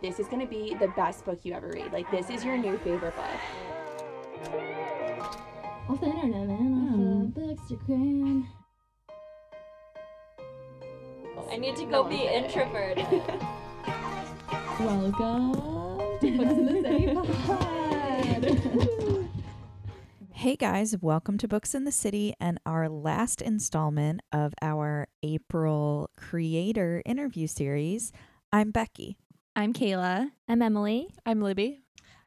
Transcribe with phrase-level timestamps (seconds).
[0.00, 1.92] this is going to be the best book you ever read.
[1.92, 3.24] Like, this is your new favorite book.
[5.88, 7.26] Off the internet, man.
[7.28, 8.46] Off the bookstagram.
[11.50, 13.06] I need to go be introverted.
[14.80, 15.54] Welcome
[16.20, 17.14] to Books in the City
[17.46, 19.28] Pod.
[20.32, 26.10] Hey guys, welcome to Books in the City and our last installment of our April
[26.16, 28.12] creator interview series.
[28.52, 29.18] I'm Becky.
[29.58, 30.30] I'm Kayla.
[30.48, 31.08] I'm Emily.
[31.26, 31.82] I'm Libby.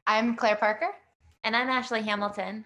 [0.05, 0.90] I'm Claire Parker.
[1.46, 2.66] and I'm Ashley Hamilton.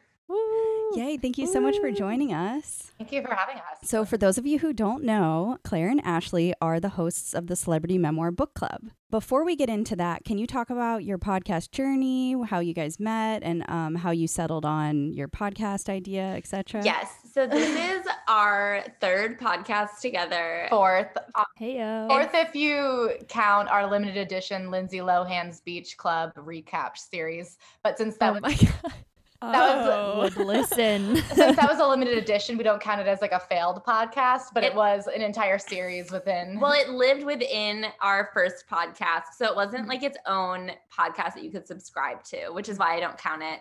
[0.96, 2.92] Yay, thank you so much for joining us.
[2.98, 3.88] Thank you for having us.
[3.88, 7.46] So, for those of you who don't know, Claire and Ashley are the hosts of
[7.46, 8.90] the Celebrity Memoir Book Club.
[9.12, 13.00] Before we get into that, can you talk about your podcast journey, how you guys
[13.00, 16.82] met, and um, how you settled on your podcast idea, etc.?
[16.84, 17.25] Yes.
[17.36, 17.68] So this
[18.00, 20.68] is our third podcast together.
[20.70, 22.08] fourth, uh, Heyo.
[22.08, 27.58] fourth if you count our limited edition Lindsay Lohan's Beach Club recap series.
[27.84, 28.94] But since that Oh was, my god.
[29.42, 31.18] That Oh, would listen.
[31.34, 34.44] since that was a limited edition, we don't count it as like a failed podcast,
[34.54, 36.58] but it, It- was an entire series within.
[36.62, 39.34] Well, it lived within our first podcast.
[39.38, 42.96] So it wasn't like its own podcast that you could subscribe to, which is why
[42.96, 43.60] I don't count it.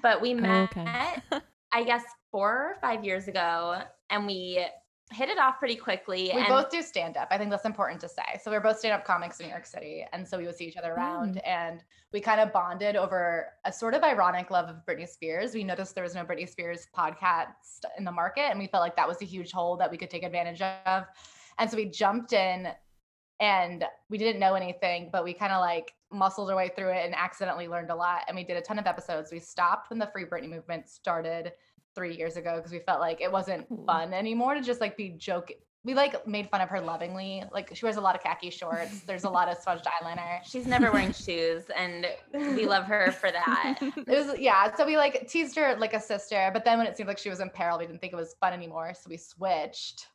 [0.00, 1.16] But we met, okay.
[1.72, 4.66] I guess, four or five years ago, and we
[5.12, 6.30] hit it off pretty quickly.
[6.34, 7.28] we and both do stand up.
[7.30, 8.40] I think that's important to say.
[8.42, 10.04] So we're both stand up comics in New York City.
[10.12, 11.46] And so we would see each other around mm.
[11.46, 15.54] and we kind of bonded over a sort of ironic love of Britney Spears.
[15.54, 17.54] We noticed there was no Britney Spears podcast
[17.98, 20.10] in the market and we felt like that was a huge hole that we could
[20.10, 21.04] take advantage of.
[21.58, 22.68] And so we jumped in
[23.38, 27.04] and we didn't know anything, but we kind of like muscled our way through it
[27.04, 28.22] and accidentally learned a lot.
[28.28, 29.32] And we did a ton of episodes.
[29.32, 31.52] We stopped when the Free Britney movement started
[31.94, 33.84] three years ago because we felt like it wasn't hmm.
[33.86, 35.56] fun anymore to just like be joking.
[35.82, 37.44] We like made fun of her lovingly.
[37.52, 39.02] Like she wears a lot of khaki shorts.
[39.02, 40.40] There's a lot of smudged eyeliner.
[40.44, 43.78] she's never wearing shoes, and we love her for that.
[43.80, 44.74] It was yeah.
[44.74, 47.30] So we like teased her like a sister, but then when it seemed like she
[47.30, 48.94] was in peril, we didn't think it was fun anymore.
[48.94, 50.08] So we switched.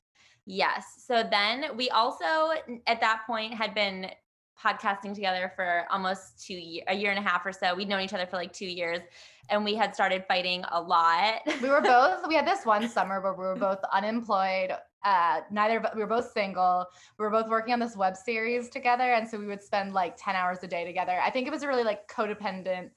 [0.45, 0.83] Yes.
[1.07, 2.51] So then we also
[2.85, 4.07] at that point had been
[4.63, 7.73] podcasting together for almost two years, a year and a half or so.
[7.75, 8.99] We'd known each other for like two years,
[9.49, 11.41] and we had started fighting a lot.
[11.61, 12.27] We were both.
[12.27, 14.73] we had this one summer where we were both unemployed.
[15.03, 16.85] Uh, neither of we were both single.
[17.17, 20.16] We were both working on this web series together, and so we would spend like
[20.17, 21.19] ten hours a day together.
[21.23, 22.89] I think it was a really like codependent,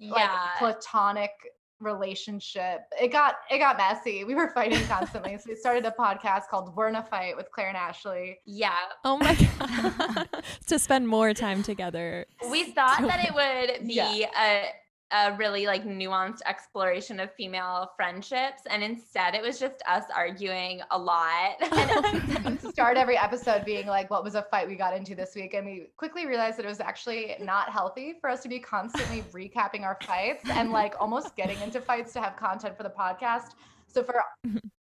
[0.00, 0.48] like yeah.
[0.58, 1.30] platonic
[1.80, 2.80] relationship.
[3.00, 4.24] It got it got messy.
[4.24, 5.36] We were fighting constantly.
[5.38, 8.38] so we started a podcast called We're in a Fight with Claire and Ashley.
[8.44, 8.74] yeah.
[9.04, 10.28] Oh my god.
[10.66, 12.26] to spend more time together.
[12.50, 14.28] We thought that it would be Yeah.
[14.38, 14.64] a
[15.12, 20.80] a really like nuanced exploration of female friendships and instead it was just us arguing
[20.90, 21.56] a lot.
[22.70, 25.54] start every episode being like, what was a fight we got into this week?
[25.54, 29.22] And we quickly realized that it was actually not healthy for us to be constantly
[29.32, 33.50] recapping our fights and like almost getting into fights to have content for the podcast.
[33.88, 34.22] So for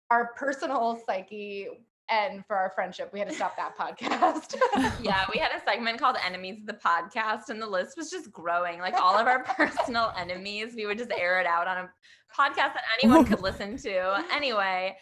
[0.10, 1.68] our personal psyche
[2.10, 4.56] and for our friendship, we had to stop that podcast.
[5.04, 8.32] yeah, we had a segment called Enemies of the Podcast, and the list was just
[8.32, 8.80] growing.
[8.80, 11.90] Like all of our personal enemies, we would just air it out on a
[12.38, 14.24] podcast that oh anyone could listen to.
[14.34, 14.98] Anyway,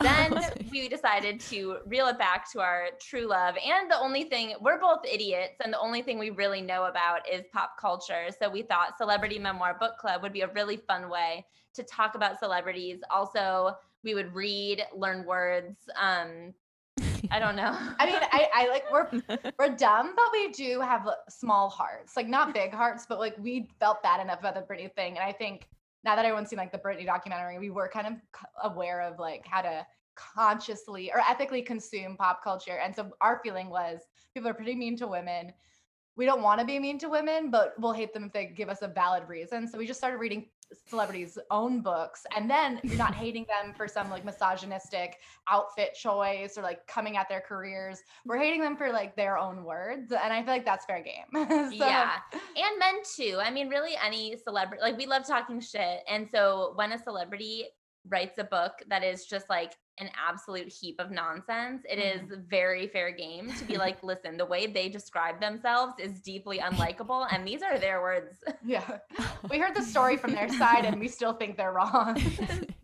[0.00, 3.56] then oh we decided to reel it back to our true love.
[3.56, 7.28] And the only thing, we're both idiots, and the only thing we really know about
[7.30, 8.28] is pop culture.
[8.38, 12.14] So we thought Celebrity Memoir Book Club would be a really fun way to talk
[12.14, 13.00] about celebrities.
[13.10, 15.76] Also, we would read, learn words.
[16.00, 16.54] Um,
[17.30, 17.76] I don't know.
[17.98, 19.08] I mean, I, I like we're
[19.58, 22.16] we're dumb, but we do have small hearts.
[22.16, 25.16] Like not big hearts, but like we felt bad enough about the Britney thing.
[25.16, 25.68] And I think
[26.04, 28.12] now that everyone's seen like the Britney documentary, we were kind of
[28.62, 32.78] aware of like how to consciously or ethically consume pop culture.
[32.78, 34.02] And so our feeling was
[34.34, 35.52] people are pretty mean to women.
[36.16, 38.68] We don't want to be mean to women, but we'll hate them if they give
[38.68, 39.66] us a valid reason.
[39.66, 40.46] So we just started reading
[40.86, 42.24] celebrities' own books.
[42.36, 47.16] And then you're not hating them for some like misogynistic outfit choice or like coming
[47.16, 48.00] at their careers.
[48.24, 50.12] We're hating them for like their own words.
[50.12, 51.24] And I feel like that's fair game.
[51.78, 52.12] So- Yeah.
[52.56, 53.38] And men too.
[53.42, 56.00] I mean, really any celebrity like we love talking shit.
[56.08, 57.66] And so when a celebrity
[58.08, 62.40] writes a book that is just like an absolute heap of nonsense, it is mm-hmm.
[62.48, 67.26] very fair game to be like, listen, the way they describe themselves is deeply unlikable.
[67.30, 68.36] And these are their words.
[68.66, 68.98] Yeah.
[69.50, 72.20] We heard the story from their side and we still think they're wrong.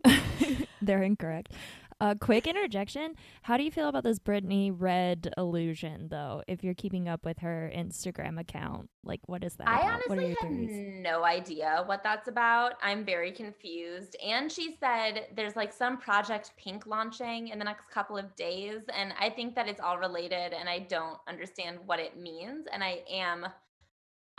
[0.81, 1.53] They're incorrect.
[2.01, 3.13] Uh, quick interjection.
[3.43, 6.41] How do you feel about this Britney Red illusion, though?
[6.47, 9.67] If you're keeping up with her Instagram account, like what is that?
[9.67, 10.01] I about?
[10.07, 10.99] honestly have theories?
[11.03, 12.73] no idea what that's about.
[12.81, 14.15] I'm very confused.
[14.25, 18.81] And she said there's like some Project Pink launching in the next couple of days.
[18.97, 22.65] And I think that it's all related and I don't understand what it means.
[22.73, 23.45] And I am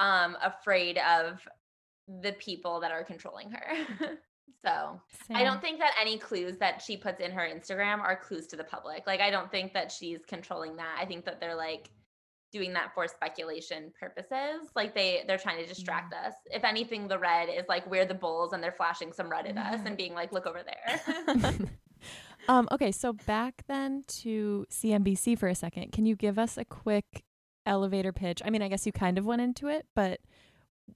[0.00, 1.47] um afraid of
[2.09, 4.19] the people that are controlling her.
[4.64, 5.00] so
[5.31, 8.56] I don't think that any clues that she puts in her Instagram are clues to
[8.56, 9.06] the public.
[9.06, 10.96] Like I don't think that she's controlling that.
[11.00, 11.90] I think that they're like
[12.52, 14.70] doing that for speculation purposes.
[14.76, 16.34] Like they they're trying to distract us.
[16.46, 19.56] If anything, the red is like we're the bulls and they're flashing some red at
[19.56, 21.38] us and being like, look over there.
[22.49, 25.93] um, okay, so back then to CMBC for a second.
[25.93, 27.25] Can you give us a quick
[27.66, 28.43] elevator pitch?
[28.44, 30.20] I mean, I guess you kind of went into it, but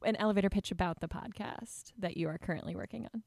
[0.05, 3.23] an elevator pitch about the podcast that you are currently working on.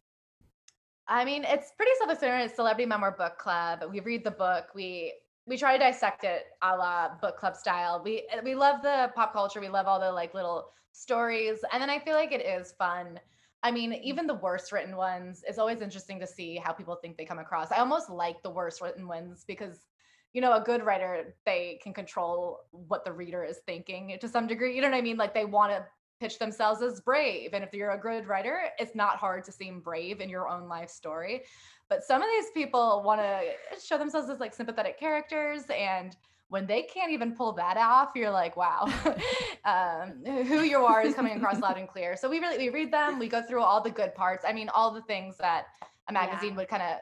[1.10, 2.46] I mean, it's pretty self-explanatory.
[2.46, 3.84] It's Celebrity Memoir Book Club.
[3.90, 4.68] We read the book.
[4.76, 5.14] We
[5.48, 8.00] we try to dissect it a la book club style.
[8.06, 9.60] We we love the pop culture.
[9.60, 13.20] We love all the like little stories, and then I feel like it is fun.
[13.64, 14.04] I mean, mm-hmm.
[14.04, 17.40] even the worst written ones, it's always interesting to see how people think they come
[17.40, 17.72] across.
[17.72, 19.88] I almost like the worst written ones because,
[20.34, 24.48] you know, a good writer, they can control what the reader is thinking to some
[24.48, 24.76] degree.
[24.76, 25.18] You know what I mean?
[25.18, 25.86] Like they want to
[26.20, 27.54] pitch themselves as brave.
[27.54, 30.68] And if you're a good writer, it's not hard to seem brave in your own
[30.68, 31.44] life story.
[31.88, 33.42] But some of these people want to
[33.84, 35.64] show themselves as like sympathetic characters.
[35.70, 36.16] And
[36.50, 38.86] when they can't even pull that off, you're like, wow,
[39.66, 42.16] um, who you are is coming across loud and clear.
[42.18, 44.44] So we really, we read them, we go through all the good parts.
[44.48, 45.66] I mean, all the things that
[46.08, 46.58] a magazine Yeah.
[46.58, 46.98] would kind of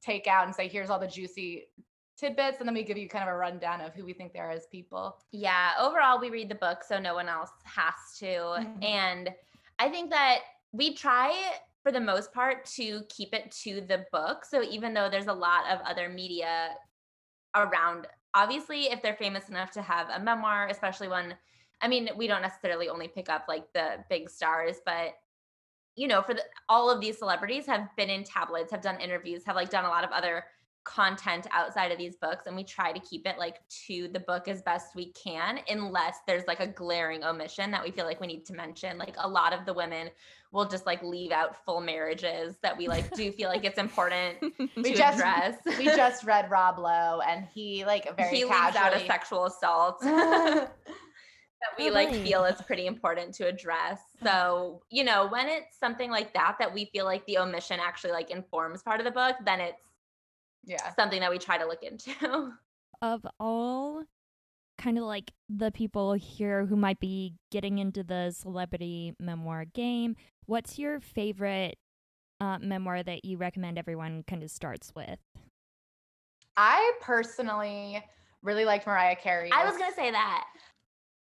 [0.00, 1.64] take out and say, here's all the juicy
[2.24, 2.58] tidbits.
[2.58, 4.50] And then we give you kind of a rundown of who we think they are
[4.50, 5.16] as people.
[5.32, 8.26] Yeah, overall, we read the book so no one else has to.
[8.26, 8.84] Mhm.
[8.84, 9.34] And
[9.78, 10.40] I think that
[10.72, 14.44] we try, for the most part, to keep it to the book.
[14.44, 16.76] So even though there's a lot of other media
[17.54, 21.36] around, obviously, if they're famous enough to have a memoir, especially when,
[21.80, 25.14] I mean, we don't necessarily only pick up like the big stars, but
[25.96, 29.44] you know, for the, all of these celebrities have been in tabloids, have done interviews,
[29.44, 30.44] have like done a lot of other
[30.84, 34.48] content outside of these books and we try to keep it like to the book
[34.48, 38.26] as best we can unless there's like a glaring omission that we feel like we
[38.26, 38.98] need to mention.
[38.98, 40.10] Like a lot of the women
[40.52, 44.36] will just like leave out full marriages that we like do feel like it's important
[44.76, 45.56] We to just- address.
[45.78, 50.02] We just read Rob Lowe and he like very he leaves out a sexual assault.
[51.60, 53.98] That we Oh, like feel is pretty important to address.
[54.22, 58.12] So you know when it's something like that that we feel like the omission actually
[58.12, 59.80] like informs part of the book then it's
[60.66, 60.92] yeah.
[60.94, 62.52] something that we try to look into
[63.02, 64.04] of all
[64.78, 70.16] kind of like the people here who might be getting into the celebrity memoir game,
[70.46, 71.78] what's your favorite
[72.40, 75.18] uh, memoir that you recommend everyone kind of starts with?
[76.56, 78.02] I personally
[78.42, 79.50] really liked Mariah Carey.
[79.52, 80.44] i was gonna say that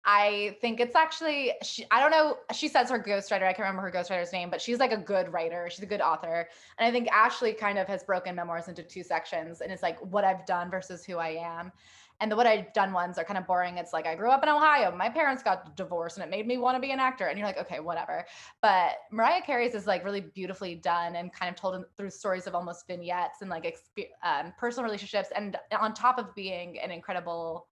[0.05, 2.39] I think it's actually she, I don't know.
[2.53, 3.45] She says her ghostwriter.
[3.45, 5.69] I can't remember her ghostwriter's name, but she's like a good writer.
[5.71, 6.49] She's a good author.
[6.79, 9.99] And I think Ashley kind of has broken memoirs into two sections, and it's like
[10.01, 11.73] what I've done versus who I am.
[12.21, 13.79] And the what I've done ones are kind of boring.
[13.79, 14.95] It's like I grew up in Ohio.
[14.95, 17.27] My parents got divorced, and it made me want to be an actor.
[17.27, 18.25] And you're like, okay, whatever.
[18.61, 22.55] But Mariah Carey's is like really beautifully done and kind of told through stories of
[22.55, 23.77] almost vignettes and like
[24.23, 25.31] um, personal relationships.
[25.35, 27.67] And on top of being an incredible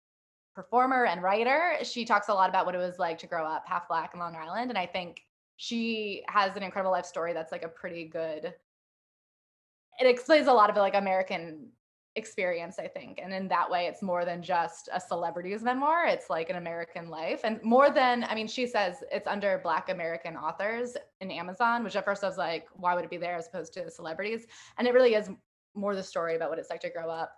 [0.55, 1.76] performer and writer.
[1.82, 4.20] She talks a lot about what it was like to grow up half black in
[4.20, 4.70] Long Island.
[4.70, 5.23] And I think
[5.56, 8.55] she has an incredible life story that's like a pretty good,
[10.00, 11.69] it explains a lot of like American
[12.17, 13.20] experience, I think.
[13.23, 16.06] And in that way, it's more than just a celebrity's memoir.
[16.06, 17.41] It's like an American life.
[17.44, 21.94] And more than, I mean, she says it's under Black American authors in Amazon, which
[21.94, 24.46] at first I was like, why would it be there as opposed to celebrities?
[24.79, 25.31] And it really is
[25.74, 27.36] more the story about what it's like to grow up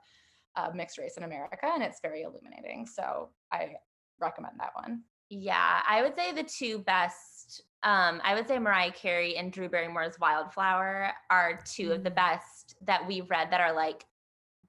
[0.56, 2.86] uh, mixed race in America, and it's very illuminating.
[2.86, 3.74] So I
[4.20, 5.02] recommend that one.
[5.30, 7.62] Yeah, I would say the two best.
[7.82, 12.76] Um, I would say Mariah Carey and Drew Barrymore's Wildflower are two of the best
[12.86, 14.04] that we've read that are like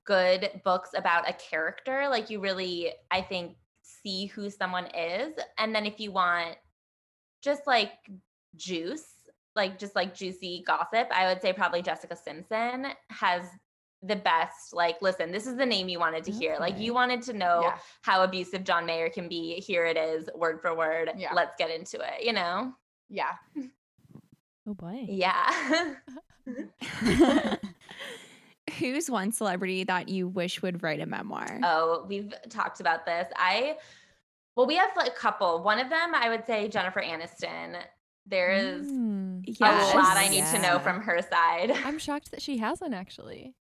[0.05, 2.07] good books about a character.
[2.09, 5.33] Like you really, I think, see who someone is.
[5.57, 6.55] And then if you want
[7.43, 7.91] just like
[8.55, 9.05] juice,
[9.55, 13.43] like just like juicy gossip, I would say probably Jessica Simpson has
[14.05, 17.21] the best like listen this is the name you wanted to hear like you wanted
[17.21, 17.77] to know Yeah.
[18.01, 19.55] how abusive John Mayer can be.
[19.65, 21.11] Here it is, word for word.
[21.15, 21.33] Yeah.
[21.33, 22.73] Let's get into it, you know?
[23.09, 23.31] Yeah.
[24.65, 25.05] Oh boy.
[25.09, 25.51] Yeah.
[28.79, 31.59] Who's one celebrity that you wish would write a memoir?
[31.63, 33.27] oh, we've talked about this.
[33.35, 33.75] I,
[34.55, 35.61] well, we have like a couple.
[35.63, 37.75] One of them, I would say Jennifer Aniston.
[38.25, 39.43] There is Mm.
[39.59, 39.63] a
[39.97, 41.71] lot I need to know from her side.
[41.71, 43.53] I'm shocked that she hasn't actually.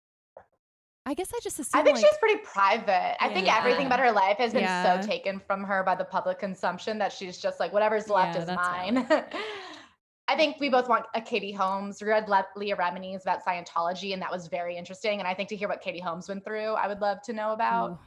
[1.04, 3.16] I guess I just assume I think like, she's pretty private.
[3.22, 3.86] I think everything Yeah.
[3.88, 5.00] about her life has been Yeah.
[5.00, 8.42] so taken from her by the public consumption that she's just like, whatever's left Yeah,
[8.42, 9.06] is mine.
[10.28, 12.00] I think we both want a Katie Holmes.
[12.00, 15.18] We read Le- Leah Remini's about Scientology, and that was very interesting.
[15.18, 17.52] And I think to hear what Katie Holmes went through, I would love to know
[17.52, 17.90] about.
[17.90, 17.98] Ooh.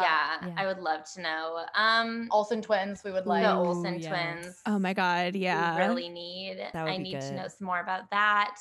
[0.00, 0.54] Yeah, Yeah.
[0.58, 1.64] I would love to know.
[1.74, 3.42] Um, Olsen twins, we would like.
[3.44, 4.06] the Olsen yes.
[4.08, 4.60] twins.
[4.66, 5.76] Oh my god, we yeah.
[5.78, 6.58] really need.
[6.58, 8.54] That would I be need to know some more about that.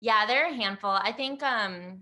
[0.00, 0.88] Yeah, there are a handful.
[0.90, 2.00] I think um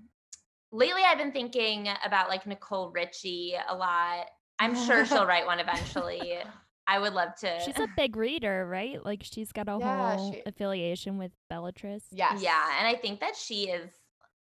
[0.73, 4.27] lately I've been thinking about like Nicole Richie a lot.
[4.59, 6.39] I'm sure she'll write one eventually.
[6.87, 7.61] I would love to.
[7.65, 9.05] She's a big reader, right?
[9.05, 12.07] Like she's got a Yeah, whole she- affiliation with Belletrist.
[12.11, 12.37] Yeah.
[12.39, 13.91] Yeah, and I think that she is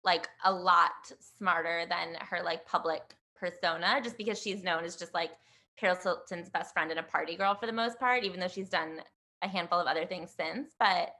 [0.04, 0.90] like a lot
[1.38, 3.02] smarter than her like public
[3.36, 5.30] persona, just because she's known as just like
[5.78, 8.68] Paris Hilton's best friend and a party girl for the most part, even though she's
[8.68, 9.00] done
[9.42, 10.74] a handful of other things since.
[10.78, 11.14] But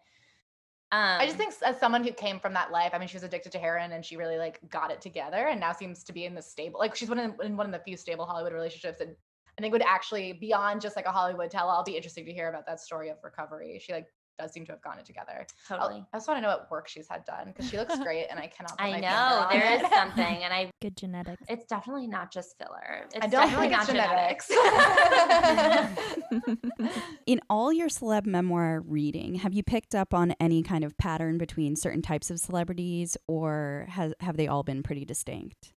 [0.92, 3.22] um I just think as someone who came from that life, I mean, she was
[3.22, 6.24] addicted to heroin and she really like got it together and now seems to be
[6.24, 6.80] in the stable.
[6.80, 9.14] Like she's one of in one of the few stable Hollywood relationships and
[9.58, 11.68] I think would actually beyond just like a Hollywood tell.
[11.68, 13.80] I'll be interesting to hear about that story of recovery.
[13.84, 14.06] She like
[14.40, 15.46] does seem to have gotten it together.
[15.70, 16.04] I'll- totally.
[16.12, 18.38] I just want to know what work she's had done because she looks great and
[18.38, 18.74] I cannot.
[18.78, 19.82] I know on there it.
[19.82, 21.42] is something, and I Good genetics.
[21.48, 23.06] it's definitely not just filler.
[23.14, 26.90] It's I don't definitely think it's not genetics.
[27.26, 31.38] In all your celeb memoir reading, have you picked up on any kind of pattern
[31.38, 35.72] between certain types of celebrities, or has have they all been pretty distinct?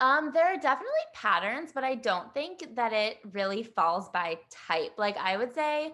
[0.00, 4.92] Um, there are definitely patterns, but I don't think that it really falls by type.
[4.98, 5.92] Like I would say,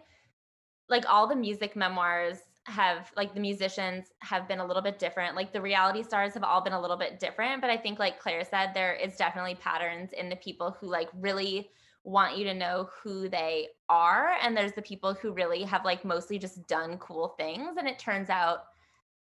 [0.91, 5.35] like all the music memoirs have like the musicians have been a little bit different.
[5.35, 8.19] Like the reality stars have all been a little bit different, but I think like
[8.21, 11.71] Claire said, there is definitely patterns in the people who like really
[12.05, 14.35] want you to know who they are.
[14.43, 17.99] And there's the people who really have like mostly just done cool things and it
[17.99, 18.65] turns out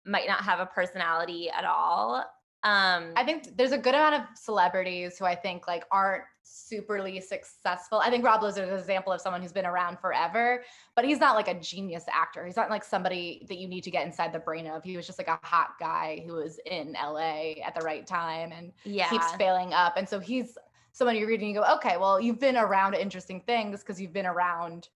[0.05, 2.25] might not have a personality at all.
[2.67, 7.23] Um I think there's a good amount of celebrities who I think like aren't superly
[7.23, 7.99] successful.
[7.99, 11.21] I think Rob Lowe is an example of someone who's been around forever, but he's
[11.21, 12.45] not like a genius actor.
[12.45, 14.83] He's not like somebody that you need to get inside the brain of.
[14.83, 18.53] He was just like a hot guy who was in LA at the right time
[18.53, 19.09] and yeah.
[19.11, 19.97] keeps failing up.
[19.97, 20.59] And so he's
[20.93, 24.27] someone you're reading, you go, okay, well, you've been around interesting things because you've been
[24.27, 24.89] around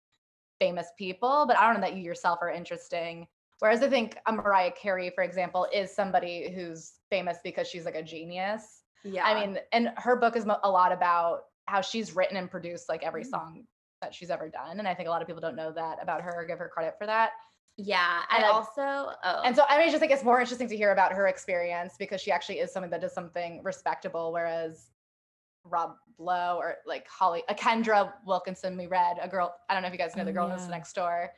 [0.59, 3.27] famous people, but I don't know that you yourself are interesting.
[3.59, 7.95] Whereas I think a Mariah Carey, for example, is somebody who's famous because she's like
[7.95, 8.83] a genius.
[9.03, 9.25] Yeah.
[9.25, 13.03] I mean, and her book is a lot about how she's written and produced like
[13.03, 13.29] every Mm.
[13.29, 13.63] song
[14.01, 14.79] that she's ever done.
[14.79, 16.69] And I think a lot of people don't know that about her or give her
[16.69, 17.31] credit for that.
[17.81, 18.23] yeah.
[18.31, 18.81] And I- also
[19.23, 21.27] oh And so I mean, I just think it's more interesting to hear about her
[21.27, 24.89] experience because she actually is someone that does something respectable, whereas
[25.63, 29.55] Rob Lowe or like Holly, a Kendra Wilkinson, we read a girl.
[29.69, 31.31] I don't know if you guys know the Oh, girl who's next door.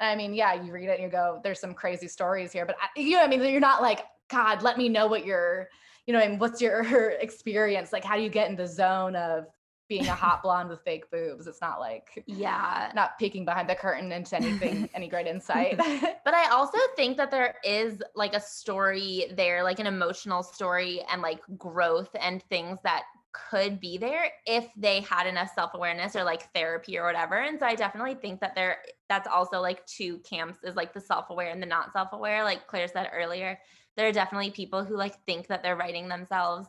[0.00, 2.76] I mean, yeah, you read it and you go, "There's some crazy stories here," but
[2.80, 5.68] I, you know, what I mean, you're not like, God, let me know what your,
[6.06, 7.92] you know, and what's your experience?
[7.92, 9.46] Like, how do you get in the zone of
[9.88, 11.46] being a hot blonde with fake boobs?
[11.46, 12.92] It's not like yeah.
[12.94, 15.78] not peeking behind the curtain into anything, any great insight.
[15.78, 21.02] But I also think that there is like a story there, like an emotional story
[21.10, 26.24] and like growth and things that could be there if they had enough self-awareness or
[26.24, 27.36] like therapy or whatever.
[27.36, 31.00] And so I definitely think that there that's also like two camps is like the
[31.00, 32.44] self-aware and the not self-aware.
[32.44, 33.58] Like Claire said earlier,
[33.96, 36.68] there are definitely people who like think that they're writing themselves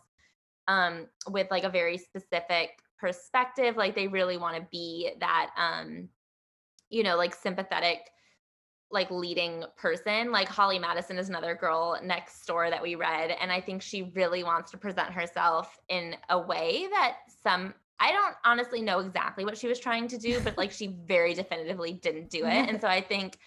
[0.68, 3.78] um with like a very specific perspective.
[3.78, 6.10] Like they really want to be that um,
[6.89, 8.00] you know, like sympathetic
[8.91, 10.31] like leading person.
[10.31, 13.36] Like Holly Madison is another girl next door that we read.
[13.39, 18.12] And I think she really wants to present herself in a way that some, I
[18.12, 21.93] don't honestly know exactly what she was trying to do, but like she very definitively
[21.93, 22.69] didn't do it.
[22.69, 23.38] And so I think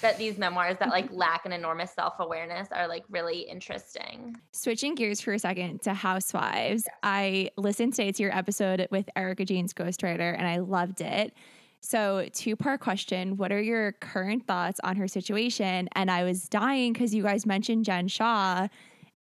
[0.00, 4.36] that these memoirs that like lack an enormous self-awareness are like really interesting.
[4.52, 9.44] Switching gears for a second to Housewives, I listened today to your episode with Erika
[9.44, 11.32] Jayne's ghostwriter and I loved it.
[11.80, 15.88] So, two part question What are your current thoughts on her situation?
[15.92, 18.68] And I was dying because you guys mentioned Jen Shaw.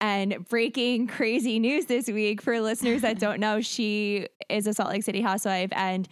[0.01, 4.89] And breaking crazy news this week for listeners that don't know, she is a Salt
[4.89, 6.07] Lake City housewife and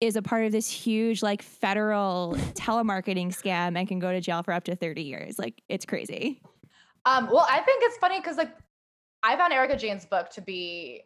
[0.00, 4.42] is a part of this huge, like, federal telemarketing scam and can go to jail
[4.42, 5.38] for up to 30 years.
[5.38, 6.42] Like, it's crazy.
[7.06, 8.52] Um, well, I think it's funny because like
[9.22, 11.02] I found Erika Jayne's book to be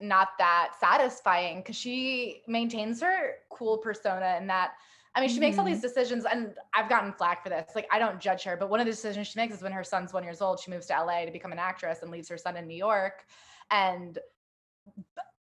[0.00, 4.72] not that satisfying because she maintains her cool persona and that
[5.14, 5.74] I mean she makes all mm-hmm.
[5.74, 7.70] these decisions and I've gotten flack for this.
[7.74, 9.84] Like I don't judge her, but one of the decisions she makes is when her
[9.84, 12.38] son's one years old, she moves to LA to become an actress and leaves her
[12.38, 13.24] son in New York.
[13.70, 14.18] And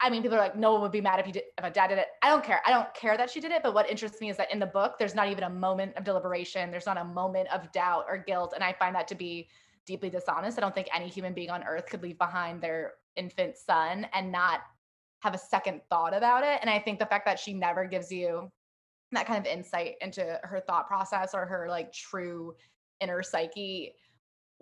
[0.03, 1.71] I mean, people are like, no one would be mad if you did if a
[1.71, 2.09] dad did it.
[2.23, 2.61] I don't care.
[2.67, 3.63] I don't care that she did it.
[3.63, 6.03] But what interests me is that in the book, there's not even a moment of
[6.03, 6.73] deliberation.
[6.73, 8.53] There's not a moment of doubt or guilt.
[8.53, 9.49] And I find that to be
[9.87, 10.59] deeply dishonest.
[10.59, 14.33] I don't think any human being on earth could leave behind their infant son and
[14.33, 14.61] not
[15.21, 16.59] have a second thought about it.
[16.61, 18.51] And I think the fact that she never gives you
[19.13, 22.55] that kind of insight into her thought process or her like true
[23.01, 23.95] inner psyche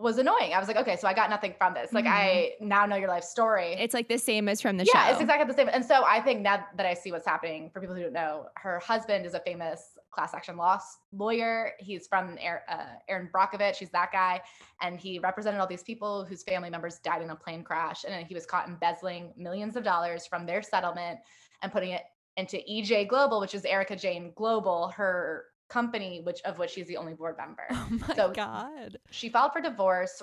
[0.01, 0.55] was annoying.
[0.55, 1.93] I was like, okay, so I got nothing from this.
[1.93, 2.11] Like Mhm.
[2.11, 3.75] I now know your life story.
[3.75, 5.13] It's like the same as from the yeah, show.
[5.13, 5.69] it's exactly the same.
[5.71, 8.47] And so I think now that I see what's happening, for people who don't know,
[8.57, 10.81] her husband is a famous class action law
[11.13, 11.73] lawyer.
[11.79, 13.77] He's from Erin, uh, Erin Brockovich.
[13.77, 14.41] He's that guy,
[14.81, 18.13] and he represented all these people whose family members died in a plane crash, and
[18.13, 21.21] then he was caught embezzling millions of dollars from their settlement
[21.63, 22.03] and putting it
[22.37, 26.97] into EJ Global, which is Erika Jayne Global, her company, which of which she's the
[26.99, 28.99] only board member Oh my So- god.
[29.11, 30.23] she filed for divorce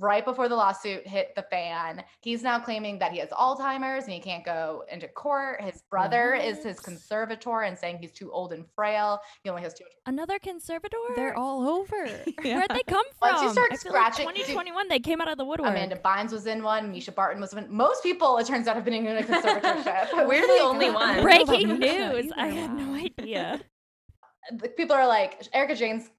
[0.00, 2.02] right before the lawsuit hit the fan.
[2.22, 5.60] He's now claiming that he has Alzheimer's and he can't go into court.
[5.60, 9.20] His brother is his conservator and saying he's too old and frail.
[9.44, 9.84] He only has two.
[10.06, 10.96] Another conservator?
[11.14, 12.06] They're all over.
[12.42, 13.32] Where'd they come from?
[13.34, 15.68] Once you start I scratching- like 2021, they came out of the woodwork.
[15.68, 16.90] Amanda Bynes was in one.
[16.90, 17.66] Mischa Barton was in.
[17.70, 20.26] Most people, it turns out, have been in a conservatorship.
[20.26, 21.20] We're the only one.
[21.20, 22.32] Breaking I don't know news!
[22.34, 22.60] I either.
[22.60, 23.60] had no idea.
[24.50, 26.10] The people are like Erika Jayne's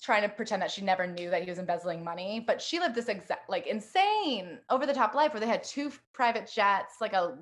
[0.00, 2.94] trying to pretend that she never knew that he was embezzling money, but she lived
[2.94, 7.12] this exact like insane over the top life where they had two private jets, like
[7.12, 7.36] a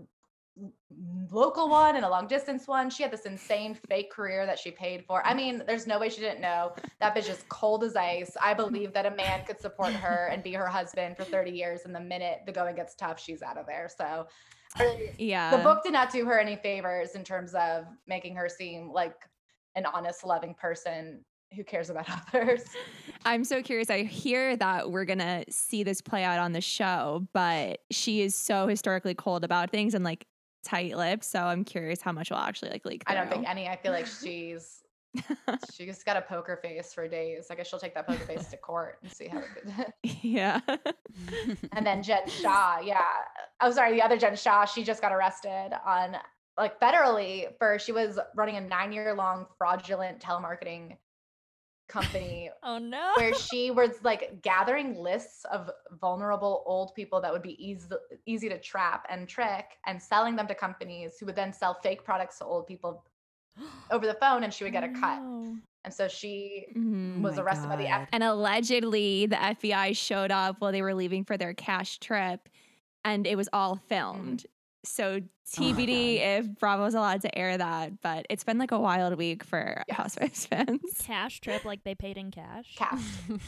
[1.31, 2.89] local one and a long distance one.
[2.89, 5.25] She had this insane fake career that she paid for.
[5.27, 6.75] I mean, there's no way she didn't know.
[6.99, 8.35] That bitch is cold as ice.
[8.41, 11.83] I believe that a man could support her and be her husband for 30 years
[11.85, 13.91] and the minute the going gets tough, she's out of there.
[13.95, 14.27] So
[15.19, 15.55] yeah.
[15.55, 19.15] the book did not do her any favors in terms of making her seem like
[19.77, 22.65] an honest, loving person who cares about others.
[23.25, 23.91] I'm so curious.
[23.91, 28.35] I hear that we're gonna see this play out on the show, but she is
[28.35, 30.27] so historically cold about things and like
[30.65, 31.25] tight lipped.
[31.25, 33.05] So I'm curious how much will actually like leak.
[33.07, 33.69] I don't think any.
[33.69, 34.83] I feel like she's
[35.73, 37.47] she just got a poker face for days.
[37.51, 39.87] I guess she'll take that poker face to court and see how it goes.
[40.23, 40.61] yeah.
[41.73, 43.03] and then Jen Shaw, yeah.
[43.61, 46.17] Oh, sorry, the other Jen Shaw, she just got arrested on
[46.59, 50.97] like federally for she was running a nine year long fraudulent telemarketing
[51.89, 53.13] company Oh no.
[53.17, 55.71] where she was like gathering lists of
[56.01, 57.87] vulnerable old people that would be easy
[58.27, 62.05] easy to trap and trick and selling them to companies who would then sell fake
[62.05, 63.05] products to old people
[63.91, 65.21] over the phone and she would get a cut.
[65.23, 65.57] No.
[65.85, 67.23] And so she Mhm.
[67.23, 68.09] was my arrested by the FBI.
[68.11, 72.49] And allegedly, the FBI showed up while they were leaving for their cash trip,
[73.05, 74.47] and it was all filmed.
[74.87, 75.21] So
[75.53, 79.83] TBD if Bravo's allowed to air that, but it's been like a wild week for
[79.89, 79.97] Yes.
[79.97, 80.81] Housewives fans.
[81.03, 82.75] Cash trip, like they paid in cash.
[82.77, 83.01] Cash.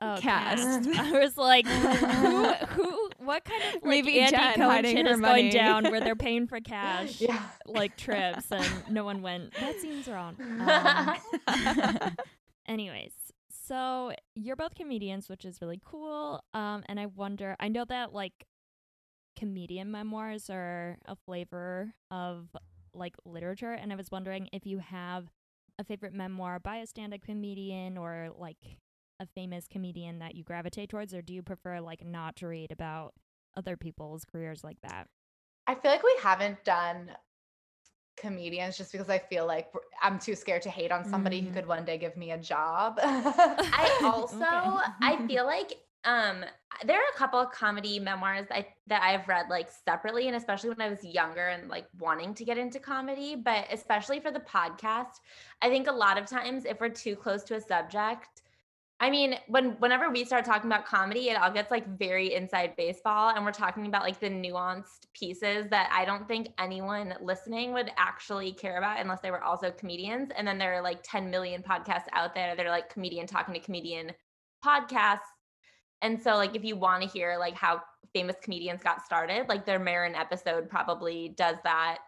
[0.00, 0.84] Oh, Cast.
[0.84, 0.98] cast.
[1.14, 5.18] I was like, who, who, what kind of like Maybe Andy Jen Cohen shit is
[5.18, 5.42] money.
[5.42, 7.40] going down where they're paying for cash, Yeah.
[7.66, 9.54] like trips, and no one went.
[9.60, 10.34] That seems wrong.
[11.46, 12.16] Um,
[12.66, 13.12] anyways,
[13.50, 16.42] so you're both comedians, which is really cool.
[16.54, 18.32] Um, and I wonder, I know that like
[19.36, 22.48] comedian memoirs are a flavor of
[22.94, 25.30] like literature, and I was wondering if you have
[25.78, 28.78] a favorite memoir by a stand-up comedian or like
[29.18, 32.70] a famous comedian that you gravitate towards, or do you prefer like not to read
[32.70, 33.14] about
[33.56, 35.08] other people's careers like that?
[35.66, 37.12] I feel like we haven't done
[38.16, 41.54] comedians just because I feel like I'm too scared to hate on somebody who Mm.
[41.54, 42.98] could one day give me a job.
[43.02, 44.44] I also.
[44.44, 45.72] I feel like
[46.04, 46.44] um
[46.84, 50.70] there are a couple of comedy memoirs I that I've read like separately and especially
[50.70, 54.40] when I was younger and like wanting to get into comedy, but especially for the
[54.40, 55.20] podcast,
[55.60, 58.42] I think a lot of times if we're too close to a subject,
[59.02, 62.76] I mean, when whenever we start talking about comedy, it all gets like very inside
[62.76, 67.72] baseball and we're talking about like the nuanced pieces that I don't think anyone listening
[67.72, 70.30] would actually care about unless they were also comedians.
[70.36, 73.54] And then there are like 10 million podcasts out there that are like comedian talking
[73.54, 74.12] to comedian
[74.64, 75.18] podcasts.
[76.02, 77.80] And so like if you want to hear like how
[78.12, 81.98] famous comedians got started, like their Maron episode probably does that.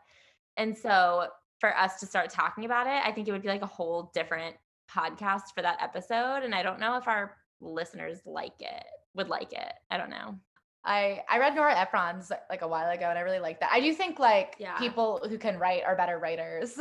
[0.56, 1.28] And so
[1.60, 4.10] for us to start talking about it, I think it would be like a whole
[4.14, 4.56] different
[4.94, 6.42] podcast for that episode.
[6.42, 9.72] And I don't know if our listeners like it, would like it.
[9.90, 10.34] I don't know.
[10.84, 13.70] I I read Nora Ephron's like a while ago and I really like that.
[13.72, 14.76] I do think like Yeah.
[14.78, 16.78] people who can write are better writers.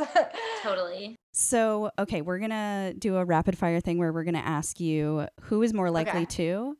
[0.62, 1.16] Totally.
[1.36, 4.78] So, okay, we're going to do a rapid fire thing where we're going to ask
[4.78, 6.26] you who is more likely Okay.
[6.26, 6.76] to,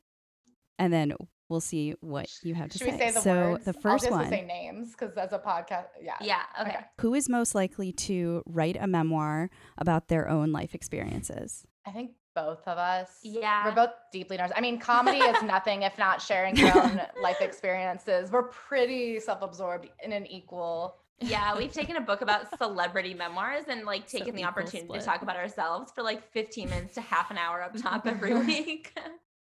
[0.79, 1.15] and then
[1.49, 2.93] we'll see what you have to Should say.
[2.93, 3.65] we say the so, words?
[3.67, 6.15] the I'll first just one say names because as a podcast, yeah.
[6.21, 6.43] Yeah.
[6.61, 6.71] Okay.
[6.71, 6.81] Okay.
[7.01, 11.67] who is most likely to write a memoir about their own life experiences?
[11.87, 13.19] I think both of us.
[13.23, 13.67] Yeah.
[13.67, 14.53] We're both deeply narcissistic.
[14.57, 18.33] I mean, comedy is nothing if not sharing your own life experiences.
[18.33, 20.97] We're pretty self-absorbed in an equal.
[21.21, 25.01] Yeah, we've taken a book about celebrity memoirs and like So taken the opportunity split.
[25.01, 28.35] to talk about ourselves for like 15 minutes to half an hour up top every
[28.45, 28.93] week.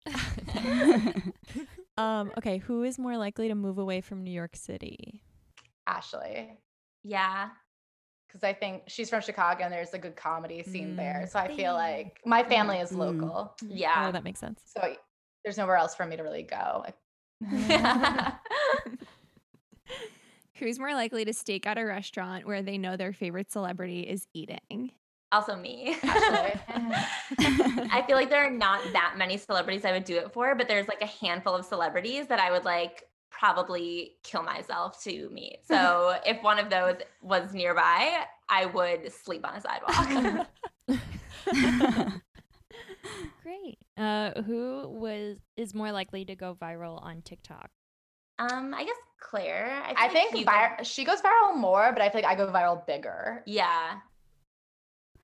[1.98, 5.22] Um, okay, who is more likely to move away from New York City?
[5.86, 6.58] Ashley.
[7.04, 7.50] yeah.
[8.28, 11.24] Because I think she's from Chicago and there's a good comedy scene there.
[11.26, 11.30] Mm.
[11.32, 12.98] So I feel like my family is Mm.
[12.98, 13.54] local.
[13.68, 14.08] Yeah.
[14.08, 14.62] Oh, that makes sense.
[14.66, 14.96] So
[15.44, 16.86] there's nowhere else for me to really go.
[20.56, 24.28] Who's more likely to stake out a restaurant where they know their favorite celebrity is
[24.34, 24.92] eating?
[25.32, 25.96] Also me.
[26.04, 30.68] I feel like there are not that many celebrities I would do it for, but
[30.68, 35.60] there's like a handful of celebrities that I would like probably kill myself to meet.
[35.68, 40.48] So if one of those was nearby, I would sleep on a sidewalk.
[43.44, 43.78] Great.
[43.98, 47.70] Uh, who was is more likely to go viral on TikTok?
[48.40, 49.84] um, I guess Claire.
[49.86, 52.32] I feel think like you vir- go- she goes viral more, but I feel like
[52.32, 53.44] I go viral bigger.
[53.46, 54.00] yeah.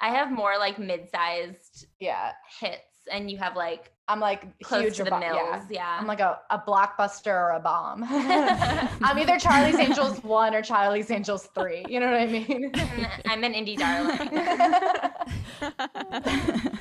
[0.02, 2.32] I have more like mid-sized Yeah.
[2.60, 2.82] hits,
[3.12, 5.38] and you have like I'm like close huge to the abo- mills.
[5.70, 5.80] yeah.
[5.82, 5.98] Yeah.
[6.00, 8.04] I'm like a, a blockbuster or a bomb.
[8.10, 11.84] I'm either Charlie's Angels one or Charlie's Angels three.
[11.90, 12.72] You know what I mean?
[13.26, 14.30] I'm an indie darling.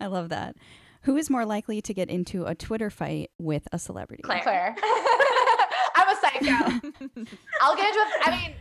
[0.00, 0.56] I love that.
[1.02, 4.22] Who is more likely to get into a Twitter fight with a celebrity?
[4.22, 4.42] Claire.
[4.42, 4.74] Claire.
[5.96, 6.88] I'm a psycho.
[7.60, 8.22] I'll get into it.
[8.22, 8.54] I mean,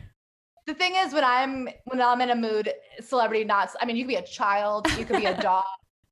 [0.68, 2.72] the thing is, when I'm when I'm in a mood,
[3.02, 3.70] celebrity not.
[3.82, 5.64] I mean, you could be a child, you could be a dog,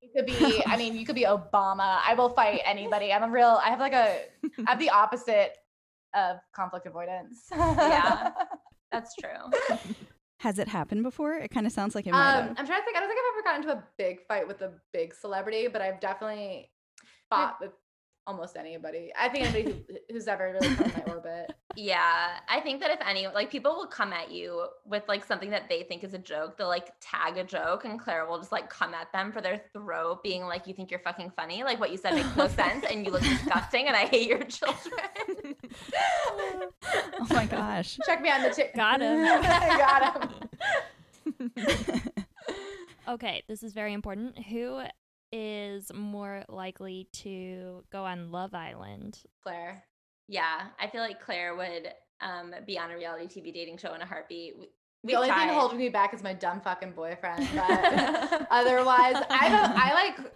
[0.01, 0.63] you could be.
[0.65, 1.99] I mean, you could be Obama.
[2.05, 3.11] I will fight anybody.
[3.13, 3.59] I'm a real.
[3.63, 4.21] I have like a.
[4.65, 5.53] I have the opposite
[6.15, 7.45] of conflict avoidance.
[7.51, 8.31] Yeah.
[8.91, 9.77] That's true.
[10.39, 11.33] Has it happened before?
[11.33, 12.59] It kind of sounds like it might Um, have.
[12.59, 12.97] I'm trying to think.
[12.97, 15.81] I don't think I've ever gotten into a big fight with a big celebrity, but
[15.81, 16.71] I've definitely
[17.29, 17.71] fought with
[18.29, 19.11] almost anybody.
[19.19, 21.51] I think anybody who, who's ever really come in my orbit.
[21.75, 25.49] Yeah, I think that if any like people will come at you with like something
[25.49, 28.51] that they think is a joke, they'll like tag a joke, and Claire will just
[28.51, 31.63] like come at them for their throat, being like, "You think you're fucking funny?
[31.63, 34.43] Like what you said makes no sense, and you look disgusting, and I hate your
[34.43, 34.93] children."
[37.19, 37.97] oh my gosh.
[38.05, 38.75] Check me on the chick.
[38.75, 39.23] Got him.
[39.41, 42.11] Got him.
[43.09, 44.37] Okay, this is very important.
[44.37, 44.81] Who
[45.31, 49.19] is more likely to go on Love Island?
[49.43, 49.83] Claire.
[50.27, 51.89] yeah, I feel like Claire would
[52.21, 54.53] um be on a reality TV dating show in a heartbeat.
[54.57, 54.69] We, The
[55.03, 55.53] we've only thing tried.
[55.53, 57.47] holding me back is my dumb fucking boyfriend.
[57.55, 59.71] But otherwise, I don't.
[59.77, 60.33] I like.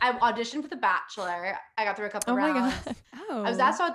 [0.00, 1.56] I auditioned for The Bachelor.
[1.78, 2.74] I got through a couple Oh my rounds.
[2.84, 2.96] god.
[3.30, 3.44] Oh.
[3.44, 3.94] I was asked to.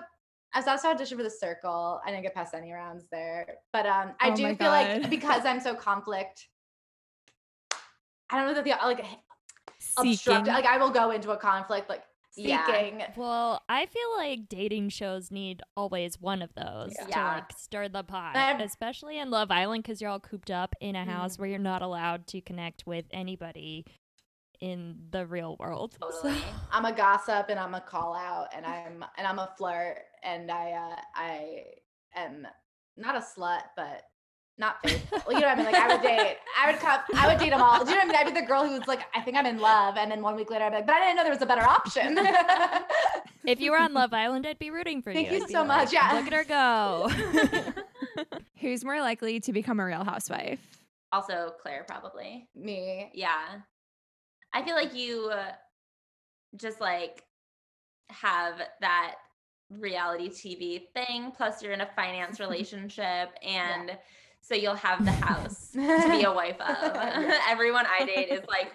[0.53, 1.99] I was asked to audition for The Circle.
[2.05, 5.09] I didn't get past any rounds there, but um, I Oh do my feel like
[5.09, 6.47] because I'm so conflict.
[8.29, 9.05] I don't know that the like
[10.01, 10.45] Seeking.
[10.45, 12.03] Like I will go into a conflict like
[12.35, 12.65] Yeah.
[12.67, 13.03] seeking.
[13.15, 17.35] Well, I feel like dating shows need always one of those to Yeah.
[17.35, 20.95] like stir the pot, I'm- especially in Love Island because you're all cooped up in
[20.95, 21.09] a Mm.
[21.09, 23.85] house where you're not allowed to connect with anybody
[24.59, 25.97] in the real world.
[26.21, 26.35] So-
[26.71, 30.51] I'm a gossip and I'm a call out and I'm and I'm a flirt and
[30.51, 31.63] I uh, I
[32.15, 32.47] am
[32.95, 34.03] not a slut but
[34.57, 35.21] not faithful.
[35.27, 35.65] Well, you know what I mean?
[35.65, 37.83] Like I would date, I would come, I would date them all.
[37.83, 38.27] Do you know what I mean?
[38.27, 40.49] I'd be the girl who's like, I think I'm in love, and then one week
[40.49, 42.17] later I'd be like, but I didn't know there was a better option.
[43.45, 45.39] if you were on Love Island, I'd be rooting for Thank you.
[45.39, 46.13] Thank you I'd so like, much, yeah.
[46.13, 47.09] Look at her go.
[48.59, 50.59] Who's more likely to become a real housewife?
[51.11, 52.47] Also, Claire probably.
[52.55, 53.37] Me, Yeah.
[54.53, 55.51] I feel like you uh,
[56.55, 57.23] just like
[58.09, 59.15] have that
[59.69, 63.97] reality TV thing, plus you're in a finance relationship, and
[64.47, 66.95] so you'll have the house to be a wife of.
[67.49, 68.71] Everyone I date is like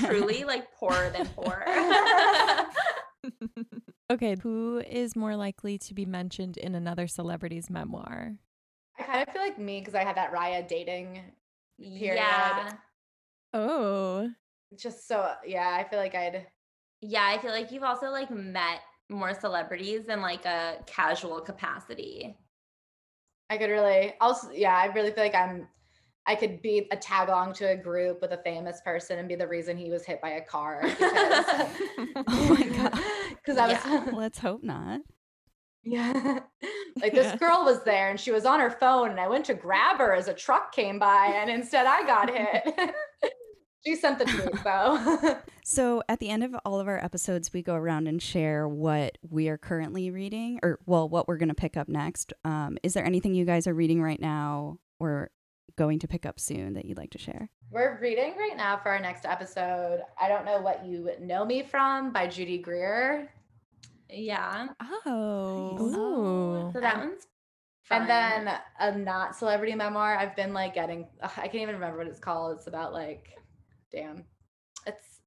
[0.00, 1.64] truly like poorer than poor.
[4.10, 8.34] Okay, who is more likely to be mentioned in another celebrity's memoir?
[8.98, 11.22] I kind of feel like me because I had that Raya dating.
[11.80, 12.16] Period.
[12.16, 12.72] Yeah.
[13.54, 14.28] Oh.
[14.76, 16.46] Just so yeah, I feel like I'd.
[17.00, 22.36] Yeah, I feel like you've also like met more celebrities in like a casual capacity.
[23.50, 25.68] I could really also yeah, I really feel like I'm
[26.26, 29.34] I could be a tag along to a group with a famous person and be
[29.34, 30.82] the reason he was hit by a car.
[31.96, 32.92] Because, Oh my God.
[33.44, 35.00] Because I was Let's hope not.
[35.82, 36.40] yeah.
[37.02, 39.54] like this girl was there and she was on her phone and I went to
[39.54, 42.94] grab her as a truck came by and instead I got hit.
[43.86, 45.38] She sent the tweet though.
[45.64, 49.18] So at the end of all of our episodes, we go around and share what
[49.28, 52.32] we are currently reading, or well, what we're going to pick up next.
[52.44, 55.30] Um, is there anything you guys are reading right now or
[55.76, 57.50] going to pick up soon that you'd like to share?
[57.70, 60.00] We're reading right now for our next episode.
[60.20, 63.32] I don't know what you know me from by Judy Greer.
[64.08, 64.68] Yeah.
[65.06, 65.78] Oh.
[65.80, 66.72] Ooh.
[66.72, 67.26] So that one's
[67.82, 68.02] fun.
[68.02, 70.16] And then a not celebrity memoir.
[70.16, 72.56] I've been like getting, ugh, I can't even remember what it's called.
[72.58, 73.30] It's about like,
[73.94, 74.24] damn,
[74.86, 75.20] it's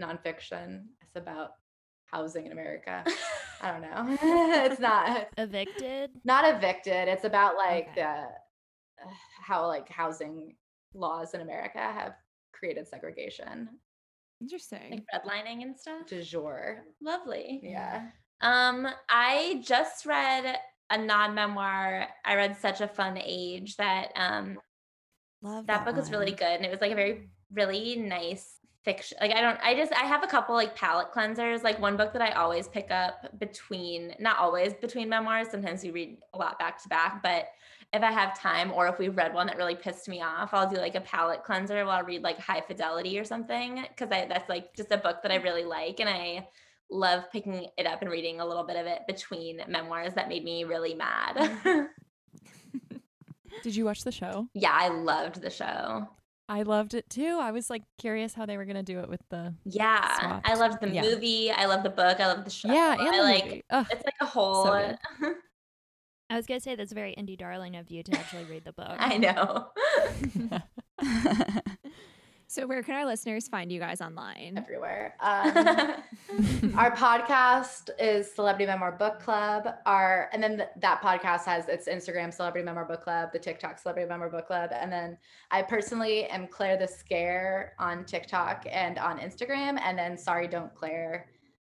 [0.00, 0.84] nonfiction.
[1.02, 1.50] It's about
[2.06, 3.04] housing in America.
[3.62, 4.16] I don't know.
[4.66, 6.10] it's not Evicted.
[6.24, 7.08] not evicted.
[7.08, 8.02] It's about like Okay.
[8.02, 9.10] the uh,
[9.42, 10.54] how like housing
[10.94, 12.14] laws in America have
[12.52, 13.68] created segregation.
[14.40, 14.90] Interesting.
[14.90, 16.06] like redlining and stuff.
[16.06, 16.82] Du jour.
[17.00, 17.60] Lovely.
[17.62, 18.06] Yeah.
[18.40, 20.56] Um, I just read
[20.90, 22.08] a non-memoir.
[22.24, 24.58] I read Such a Fun Age that um
[25.42, 29.16] Love that book was really good and it was like a very really nice fiction
[29.20, 32.12] like i don't i just i have a couple like palette cleansers like one book
[32.12, 36.58] that i always pick up between not always between memoirs sometimes we read a lot
[36.58, 37.48] back to back but
[37.94, 40.68] if i have time or if we've read one that really pissed me off i'll
[40.68, 44.26] do like a palette cleanser while i read like high fidelity or something because i
[44.26, 46.46] that's like just a book that i really like and i
[46.90, 50.44] love picking it up and reading a little bit of it between memoirs that made
[50.44, 51.48] me really mad
[53.62, 54.46] Did you watch the show?
[54.52, 56.06] yeah i loved the show
[56.48, 57.38] I loved it too.
[57.40, 60.80] I was like curious how they were gonna do it with the Yeah, I loved
[60.80, 61.02] the Yeah.
[61.02, 61.50] movie.
[61.50, 62.20] I love the book.
[62.20, 62.70] I love the show.
[62.70, 63.64] yeah, and I the like movie.
[63.70, 63.86] Ugh.
[63.90, 64.64] it's like a whole.
[64.64, 64.98] good.
[66.30, 68.96] I was gonna say that's very indie darling of you to actually read the book.
[68.98, 69.68] I know.
[72.46, 74.54] So where can our listeners find you guys online?
[74.56, 75.14] Everywhere.
[75.20, 79.66] Um, our podcast is Celebrity Memoir Book Club.
[79.86, 83.78] Our and then th- that podcast has its Instagram Celebrity Memoir Book Club, the TikTok
[83.78, 85.16] Celebrity Memoir Book Club, and then
[85.50, 90.72] I personally am Claire the Scare on TikTok and on Instagram, and then Sorry Don't
[90.74, 91.26] Claire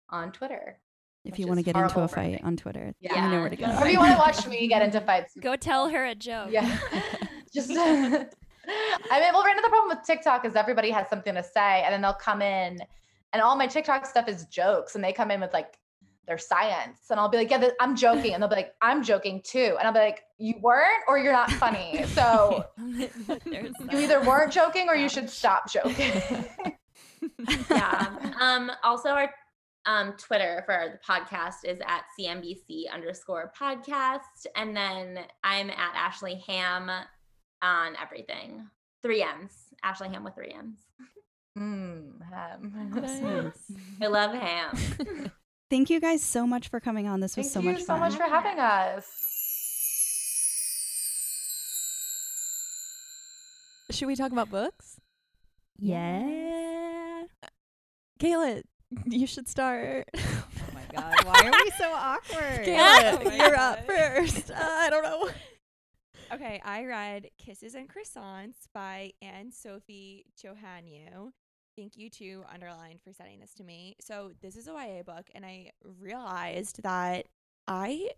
[0.09, 0.79] on Twitter.
[1.23, 3.25] If you want to get into a fight on Twitter, Yeah.
[3.25, 3.65] you know where to go.
[3.65, 6.49] Or if you want to watch me get into fights, Go tell her a joke.
[6.51, 6.77] yeah.
[7.53, 7.71] Just
[8.67, 11.83] I mean, well, right now the problem with TikTok is everybody has something to say,
[11.83, 12.79] and then they'll come in,
[13.33, 15.77] and all my TikTok stuff is jokes, and they come in with like
[16.27, 19.41] their science, and I'll be like, yeah, I'm joking, and they'll be like, I'm joking
[19.43, 23.09] too, and I'll be like, you weren't, or you're not funny, so you
[23.91, 26.13] either weren't joking or you should stop joking.
[27.69, 28.33] yeah.
[28.39, 28.71] Um.
[28.83, 29.31] Also, our
[29.85, 36.43] um Twitter for the podcast is at CMBC underscore podcast, and then I'm at Ashley
[36.47, 36.89] Ham
[37.65, 38.67] on everything.
[39.01, 39.53] Three M's.
[39.83, 40.79] Ashley Ham with three M's.
[41.57, 43.71] Mm, um, Nice.
[44.01, 45.31] I love ham.
[45.69, 47.19] Thank you guys so much for coming on.
[47.21, 49.05] This was Thank so you much so much for having us.
[53.91, 54.99] Should we talk about books?
[55.79, 57.23] Yeah.
[58.19, 58.63] Kayla,
[59.05, 60.07] you should start.
[60.15, 62.65] Oh my god, why are we so awkward?
[62.65, 63.79] Kayla, Oh you're God.
[63.79, 64.51] up first.
[64.51, 65.29] Uh, I don't know.
[66.33, 71.31] Okay, I read Kisses and Croissants by Anne Sophie Jouhanneau.
[71.77, 73.95] Thank you to Underline for sending this to me.
[74.01, 77.27] So, this is a YA book, and I realized that
[77.67, 78.09] I,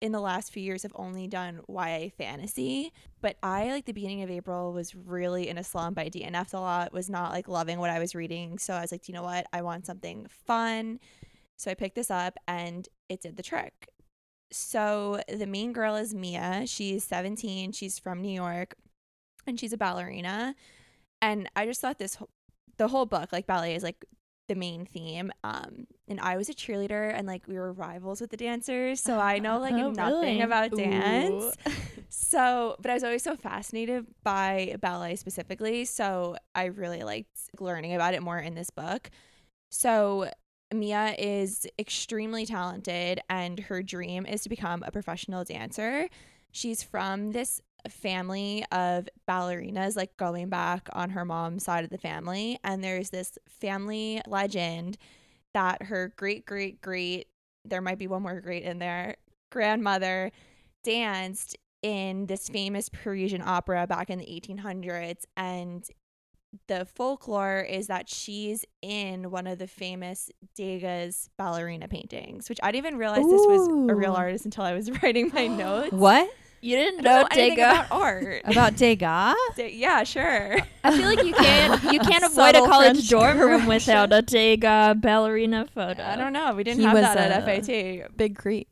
[0.00, 2.92] in the last few years, have only done YA fantasy.
[3.20, 5.98] But I, like, the beginning of April, was really in a slump.
[5.98, 8.58] I DNF'd a lot, was not like loving what I was reading.
[8.58, 9.46] So, I was like, you know what?
[9.52, 11.00] I want something fun.
[11.56, 13.88] So, I picked this up, and it did the trick.
[14.52, 16.64] So the main girl is Mia.
[16.66, 17.72] She's 17.
[17.72, 18.74] She's from New York
[19.46, 20.54] and she's a ballerina.
[21.22, 22.16] And I just thought this
[22.78, 24.04] the whole book like ballet is like
[24.48, 25.30] the main theme.
[25.44, 29.00] Um and I was a cheerleader and like we were rivals with the dancers.
[29.00, 30.40] So I know like Oh, nothing really?
[30.40, 31.54] about dance.
[32.12, 35.84] So, but I was always so fascinated by ballet specifically.
[35.84, 37.28] So I really liked
[37.60, 39.10] learning about it more in this book.
[39.70, 40.28] So
[40.72, 46.08] Mia is extremely talented, and her dream is to become a professional dancer.
[46.52, 51.98] She's from this family of ballerinas, like going back on her mom's side of the
[51.98, 52.58] family.
[52.62, 54.98] And there's this family legend
[55.54, 57.28] that her great, great, great,
[57.64, 59.16] there might be one more great in there,
[59.50, 60.30] grandmother
[60.84, 65.24] danced in this famous Parisian opera back in the 1800s.
[65.36, 65.84] And
[66.66, 72.72] the folklore is that she's in one of the famous Degas ballerina paintings, which I
[72.72, 75.92] didn't even realize this was a real artist until I was writing my notes.
[75.92, 76.28] What
[76.60, 77.72] You didn't know know anything Degas?
[77.86, 78.42] about art.
[78.44, 79.34] about Degas?
[79.56, 80.56] Da- yeah, sure.
[80.84, 84.20] I feel like you can't you can't avoid a college French dorm room without a
[84.22, 86.02] Degas ballerina photo.
[86.02, 86.54] I don't know.
[86.54, 88.16] We didn't He have was, that at FAT.
[88.16, 88.68] Big creep.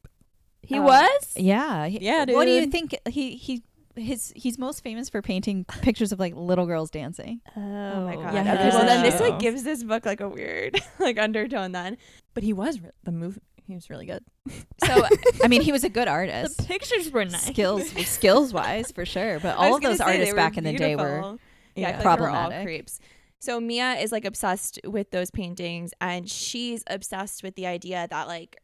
[0.62, 1.32] He Um, was?
[1.36, 1.86] Yeah.
[1.86, 2.94] he- Yeah, What do you think?
[3.08, 3.62] He he
[3.98, 7.40] his he's most famous for painting pictures of like little girls dancing.
[7.56, 8.34] Oh, Oh my god.
[8.34, 11.96] yeah, okay, well then this like gives this book like a weird like undertone then.
[12.34, 14.24] But he was re- the move He was really good.
[14.84, 15.04] So
[15.44, 16.58] I mean, he was a good artist.
[16.58, 17.46] The pictures were nice.
[17.46, 20.96] Skills skills wise for sure, but all of those artists were back in the day
[20.96, 21.36] were
[21.74, 21.98] yeah, I Yeah.
[22.00, 23.00] feel like they were all creeps.
[23.40, 28.26] So Mia is like obsessed with those paintings, and she's obsessed with the idea that
[28.28, 28.56] like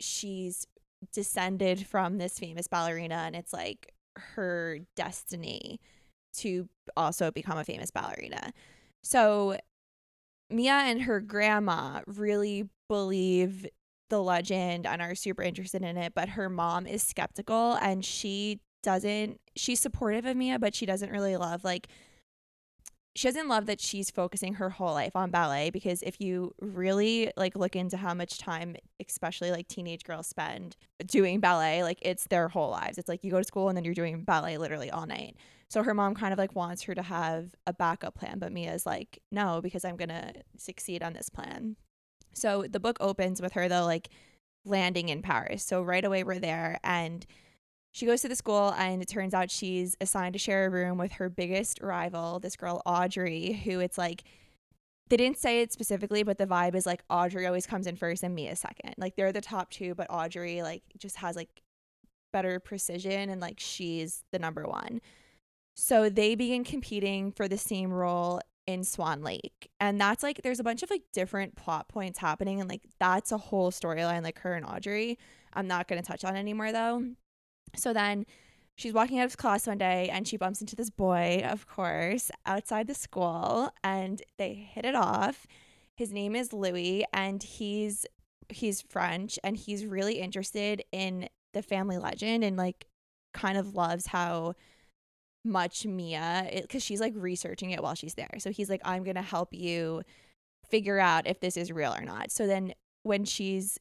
[0.00, 0.66] she's
[1.12, 5.80] descended from this famous ballerina, and it's like her destiny
[6.32, 8.52] to also become a famous ballerina.
[9.02, 9.56] So
[10.50, 13.66] Mia and her grandma really believe
[14.10, 18.60] the legend and are super interested in it, but her mom is skeptical and she
[18.82, 21.88] doesn't she's supportive of Mia, but she doesn't really love like
[23.16, 27.30] she doesn't love that she's focusing her whole life on ballet because if you really
[27.36, 32.26] like look into how much time especially like teenage girls spend doing ballet like it's
[32.28, 32.98] their whole lives.
[32.98, 35.36] It's like you go to school and then you're doing ballet literally all night.
[35.68, 38.86] So her mom kind of like wants her to have a backup plan but mia's
[38.86, 41.76] like no because i'm gonna succeed on this plan.
[42.32, 44.08] So the book opens with her though like
[44.64, 45.64] landing in paris.
[45.64, 47.26] So right away we're there and
[47.92, 50.98] she goes to the school and it turns out she's assigned to share a room
[50.98, 54.22] with her biggest rival, this girl Audrey, who it's like
[55.08, 58.22] they didn't say it specifically, but the vibe is like Audrey always comes in first
[58.22, 58.94] and Mia second.
[58.96, 61.62] Like they're the top two, but Audrey like just has like
[62.32, 65.00] better precision and like she's the number one.
[65.76, 69.68] So they begin competing for the same role in Swan Lake.
[69.80, 73.32] And that's like there's a bunch of like different plot points happening and like that's
[73.32, 75.18] a whole storyline like her and Audrey.
[75.52, 77.04] I'm not going to touch on anymore though.
[77.76, 78.26] So then
[78.76, 82.30] she's walking out of class one day and she bumps into this boy, of course,
[82.46, 85.46] outside the school and they hit it off.
[85.96, 88.06] His name is Louis and he's
[88.48, 92.86] he's French and he's really interested in the family legend and like
[93.32, 94.54] kind of loves how
[95.44, 98.30] much Mia cuz she's like researching it while she's there.
[98.38, 100.02] So he's like I'm to help you
[100.68, 102.30] figure out if this is real or not.
[102.30, 103.78] So then when she's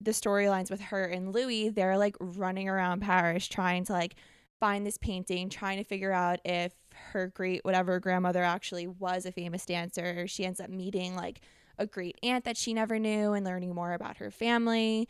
[0.00, 4.14] the storylines with her and Louis, they're like running around Paris trying to like
[4.58, 6.72] find this painting, trying to figure out if
[7.12, 10.26] her great whatever grandmother actually was a famous dancer.
[10.26, 11.40] She ends up meeting like
[11.78, 15.08] a great aunt that she never knew and learning more about her family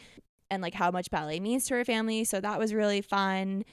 [0.50, 2.24] and like how much ballet means to her family.
[2.24, 3.64] So that was really fun.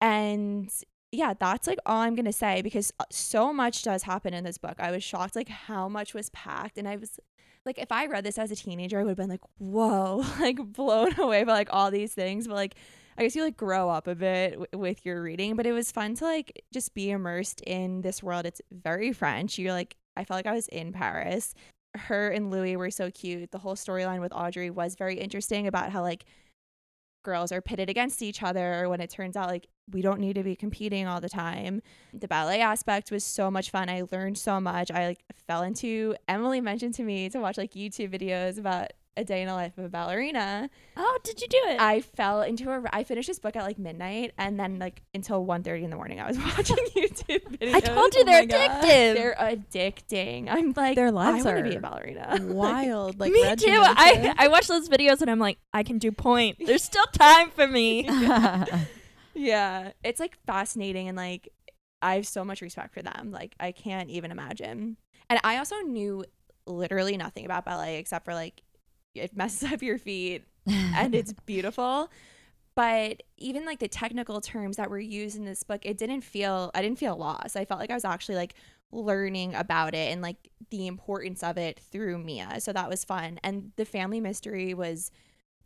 [0.00, 0.70] And
[1.10, 4.44] yeah, that's like all I'm going to say because uh, so much does happen in
[4.44, 4.76] this book.
[4.78, 7.18] I was shocked like how much was packed and I was
[7.64, 10.58] like if I read this as a teenager, I would have been like, whoa, like
[10.58, 12.46] blown away by like all these things.
[12.46, 12.74] But like,
[13.16, 15.90] I guess you like grow up a bit w- with your reading, but it was
[15.90, 18.46] fun to like just be immersed in this world.
[18.46, 19.58] It's very French.
[19.58, 21.54] You're like, I felt like I was in Paris.
[21.96, 23.50] Her and Louis were so cute.
[23.50, 26.24] The whole storyline with Audrey was very interesting about how like
[27.28, 30.42] girls are pitted against each other when it turns out like we don't need to
[30.42, 31.82] be competing all the time.
[32.14, 33.90] The ballet aspect was so much fun.
[33.90, 34.90] I learned so much.
[34.90, 39.24] I like fell into Emily mentioned to me to watch like YouTube videos about a
[39.24, 40.70] day in the life of a ballerina.
[40.96, 41.80] Oh, did you do it?
[41.80, 42.82] I fell into a.
[42.92, 46.20] I finished this book at like midnight, and then like until 1.30 in the morning,
[46.20, 47.74] I was watching YouTube videos.
[47.74, 49.14] I told you Oh they're addictive.
[49.14, 50.48] They're addicting.
[50.48, 52.38] I'm like, Their lives I want to be a ballerina.
[52.42, 53.80] Wild, like me Reggie too.
[53.82, 56.56] I I watch those videos and I'm like, I can do pointe.
[56.64, 58.04] There's still time for me.
[59.34, 61.48] yeah, it's like fascinating, and like
[62.00, 63.30] I have so much respect for them.
[63.32, 64.96] Like I can't even imagine.
[65.30, 66.24] And I also knew
[66.66, 68.62] literally nothing about ballet except for like
[69.14, 72.10] it messes up your feet and it's beautiful.
[72.74, 76.70] But even like the technical terms that were used in this book, it didn't feel
[76.74, 77.56] I didn't feel lost.
[77.56, 78.54] I felt like I was actually like
[78.92, 80.36] learning about it and like
[80.70, 82.60] the importance of it through Mia.
[82.60, 83.40] So that was fun.
[83.42, 85.10] And the family mystery was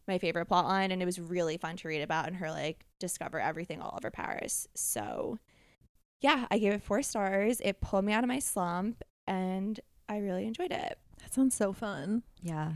[0.09, 2.85] my favorite plot line and it was really fun to read about and her like
[2.99, 4.67] discover everything all over Paris.
[4.75, 5.39] So
[6.23, 7.61] yeah, I gave it four stars.
[7.63, 9.79] It pulled me out of my slump and
[10.09, 10.99] I really enjoyed it.
[11.21, 12.23] that sounds so fun.
[12.41, 12.73] yeah.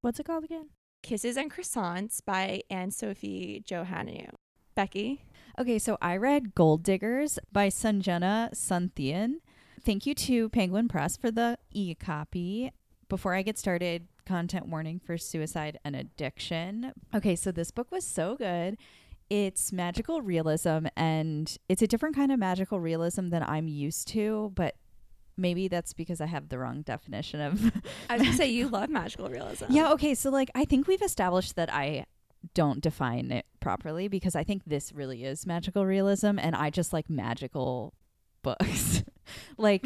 [0.00, 0.68] What's it called again?
[1.02, 4.30] Kisses and Croissants by Anne Sophie Jouhanneau.
[4.76, 5.24] Becky?
[5.58, 9.36] Okay, so I read Gold Diggers by Sanjana Sathian.
[9.84, 12.70] Thank you to Penguin Press for the e copy.
[13.08, 16.92] Before I get started, content warning for suicide and addiction.
[17.12, 18.76] Okay, so this book was so good.
[19.28, 24.52] It's magical realism, and it's a different kind of magical realism than I'm used to,
[24.54, 24.76] but
[25.38, 27.72] maybe that's because I have the wrong definition of.
[28.10, 29.66] I was gonna say you love magical realism.
[29.70, 30.14] Yeah, okay.
[30.14, 32.04] So, like, I think we've established that I
[32.54, 36.92] don't define it properly because I think this really is magical realism and I just
[36.92, 37.94] like magical
[38.42, 39.02] books.
[39.58, 39.84] like,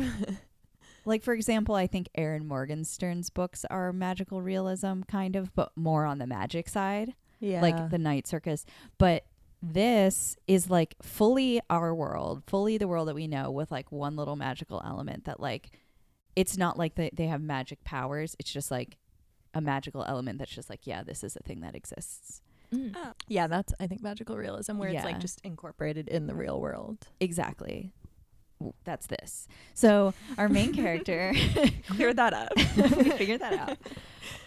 [1.05, 6.05] like for example, I think Erin Morgenstern's books are magical realism kind of, but more
[6.05, 7.63] on the magic side, Yeah.
[7.63, 8.65] like the Night Circus.
[8.99, 9.25] But
[9.63, 14.17] this is like fully our world, fully the world that we know with like one
[14.17, 15.71] little magical element that like
[16.35, 18.35] it's not like they, they have magic powers.
[18.39, 18.99] It's just like
[19.55, 22.43] a magical element that's just like, yeah, this is a thing that exists.
[22.75, 22.95] Mm.
[22.97, 23.13] Oh.
[23.29, 27.07] yeah, that's I think magical realism where it's like just incorporated in the real world.
[27.21, 27.93] Exactly.
[28.85, 29.49] That's this.
[29.75, 31.35] So our main character
[31.89, 32.53] Clear that up.
[32.77, 33.79] we figured that out.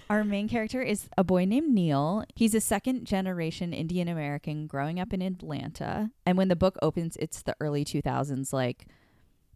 [0.10, 2.24] Our main character is a boy named Neil.
[2.36, 6.12] He's a second generation Indian American growing up in Atlanta.
[6.26, 8.86] And when the book opens, it's the early 2000s, like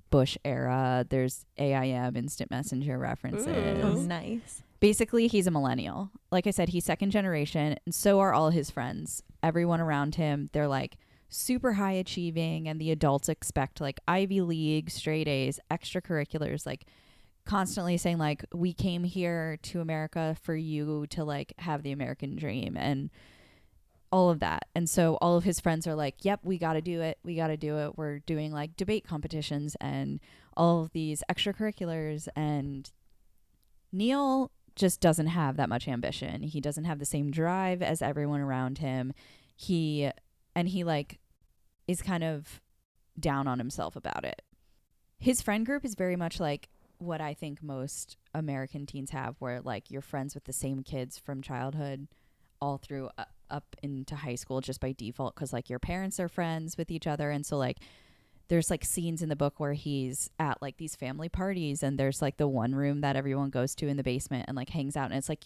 [0.10, 1.06] Bush era.
[1.08, 3.84] There's AIM, instant messenger references.
[3.84, 4.64] Oh, nice.
[4.80, 6.10] Basically, he's a millennial.
[6.32, 9.22] Like I said, he's second generation, and so are all his friends.
[9.44, 10.98] Everyone around him, they're like
[11.30, 16.86] super high achieving and the adults expect like Ivy League, straight A's, extracurriculars, like
[17.46, 22.36] constantly saying like we came here to America for you to like have the American
[22.36, 23.10] dream and
[24.12, 24.66] all of that.
[24.76, 27.20] And so all of his friends are like, "Yep, we got to do it.
[27.24, 27.98] We got to do it.
[27.98, 30.20] We're doing like debate competitions and
[30.58, 32.92] all of these extracurriculars and
[33.92, 36.44] Neil just doesn't have that much ambition.
[36.44, 39.14] He doesn't have the same drive as everyone around him.
[39.56, 40.10] He
[40.56, 41.19] and he like
[41.90, 42.62] is kind of
[43.20, 44.44] down on himself about it.
[45.18, 46.70] His friend group is very much like
[47.00, 51.18] what I think most American teens have where like you're friends with the same kids
[51.18, 52.08] from childhood
[52.62, 56.28] all through uh, up into high school just by default cuz like your parents are
[56.28, 57.80] friends with each other and so like
[58.50, 62.22] there's like scenes in the book where he's at like these family parties and there's
[62.22, 65.06] like the one room that everyone goes to in the basement and like hangs out
[65.06, 65.46] and it's like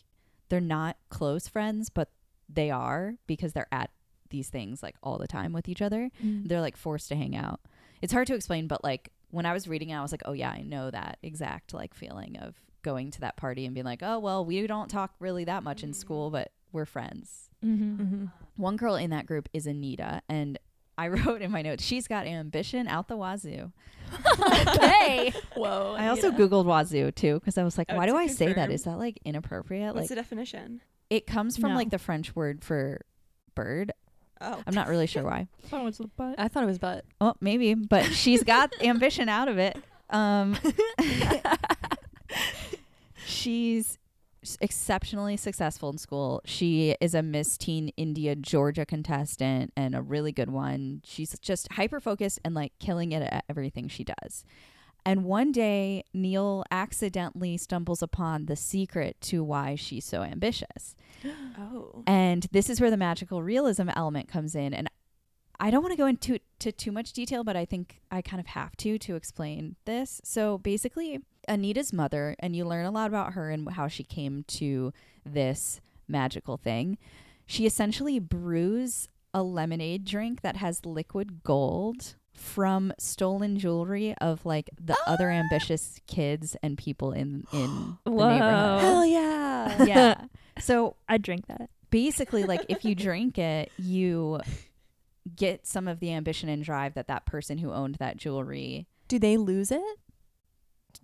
[0.50, 2.10] they're not close friends but
[2.50, 3.92] they are because they're at
[4.34, 6.48] these things like all the time with each other Mm.
[6.50, 7.62] they're like forced to hang out
[8.02, 10.34] it's hard to explain but like when i was reading it i was like oh
[10.34, 14.02] yeah i know that exact like feeling of going to that party and being like
[14.04, 18.02] oh well we don't talk really that much in school but we're friends Mm-hmm.
[18.04, 18.26] Mm-hmm.
[18.58, 20.60] one girl in that group is anita and
[20.98, 23.72] i wrote in my notes she's got ambition out the wazoo
[24.40, 25.34] okay.
[25.56, 25.96] Whoa.
[25.98, 26.48] I also Anita.
[26.48, 28.70] googled wazoo too because I was like, Oh, why do I say that?
[28.70, 29.96] Is that like inappropriate?
[29.96, 30.82] What's like the definition?
[31.10, 31.76] it comes from No.
[31.78, 33.06] like the French word for
[33.56, 33.92] bird.
[34.44, 34.62] Oh.
[34.68, 35.48] I'm not really sure why.
[35.72, 36.36] Oh, it's the butt.
[36.38, 37.06] I thought it was butt.
[37.22, 39.78] Oh, maybe, but she's got ambition out of it.
[40.10, 40.58] Um,
[43.26, 43.98] she's
[44.60, 46.42] exceptionally successful in school.
[46.44, 51.02] She is a Miss Teen India Georgia contestant and a really good one.
[51.06, 54.44] She's just hyper focused and like killing it at everything she does.
[55.06, 60.96] And one day, Neil accidentally stumbles upon the secret to why she's so ambitious.
[61.56, 62.04] Oh.
[62.08, 64.74] And this is where the magical realism element comes in.
[64.74, 64.90] And
[65.60, 68.40] I don't want to go into to too much detail, but I think I kind
[68.40, 70.20] of have to to explain this.
[70.24, 74.44] So basically, Anita's mother, and you learn a lot about her and how she came
[74.48, 74.92] to
[75.26, 76.98] this magical thing.
[77.46, 84.70] She essentially brews a lemonade drink that has liquid gold from stolen jewelry of like
[84.84, 85.36] the other ah!
[85.36, 88.30] ambitious kids and people in in the Whoa.
[88.30, 88.82] neighborhood.
[88.82, 89.84] Hell yeah.
[89.86, 90.16] Yeah.
[90.60, 91.70] So I drink that.
[91.90, 94.40] basically like if you drink it you
[95.36, 99.18] get some of the ambition and drive that that person who owned that jewelry Do
[99.18, 99.82] they lose it?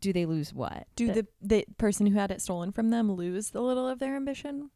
[0.02, 3.12] do they lose what Do The- the the person who had it stolen from them
[3.12, 4.70] lose the little of their ambition,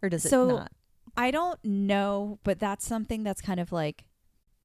[0.00, 0.72] or does So- it not?
[1.16, 4.04] i don't know but that's something that's kind of like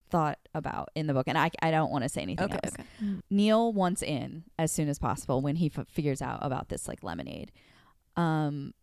[0.09, 2.73] thought about in the book and i, I don't want to say anything Okay, else
[2.73, 3.15] okay.
[3.29, 7.03] neil wants in as soon as possible when he f- figures out about this like
[7.03, 7.51] lemonade
[8.15, 8.73] um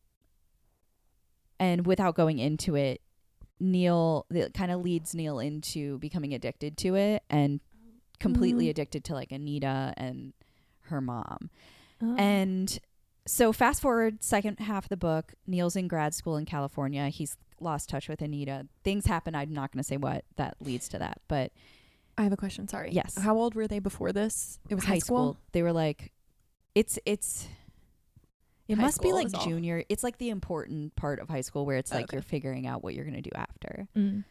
[1.58, 3.00] and without going into it
[3.58, 7.60] neil it kind of leads neil into becoming addicted to it and
[8.20, 8.70] completely Mhm.
[8.70, 10.32] addicted to like anita and
[10.82, 11.50] her mom
[12.02, 12.14] Oh.
[12.16, 12.78] and
[13.26, 17.36] so fast forward second half of the book neil's in grad school in california he's
[17.60, 20.98] lost touch with anita things happen i'm not going to say what that leads to
[20.98, 21.52] that but
[22.18, 22.66] I have a question.
[22.66, 22.92] Sorry.
[22.92, 23.14] Yes.
[23.18, 24.58] How old were they before this?
[24.70, 25.36] It was high, school.
[25.52, 26.12] They were like,
[26.74, 27.46] it's it's.
[28.68, 29.44] It High must be like is all.
[29.44, 29.84] junior.
[29.90, 32.16] It's like the important part of high school where it's like Okay.
[32.16, 33.86] you're figuring out what you're gonna do after.
[33.94, 34.24] Mm.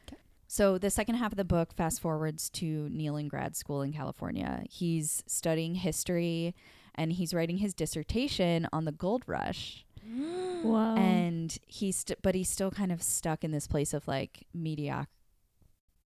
[0.47, 3.93] So the second half of the book fast forwards to Neil in grad school in
[3.93, 4.63] California.
[4.67, 6.55] He's studying history,
[6.95, 9.84] and he's writing his dissertation on the gold rush.
[10.64, 10.95] Whoa.
[10.95, 15.08] And he's st- but he's still kind of stuck in this place of like medioc.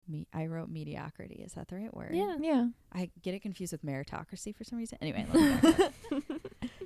[0.08, 1.42] Me- I wrote mediocrity.
[1.44, 2.12] Is that the right word?
[2.14, 2.36] yeah.
[2.40, 2.68] Yeah.
[2.92, 4.98] I get it confused with meritocracy for some reason.
[5.02, 5.92] Anyway, let me back up.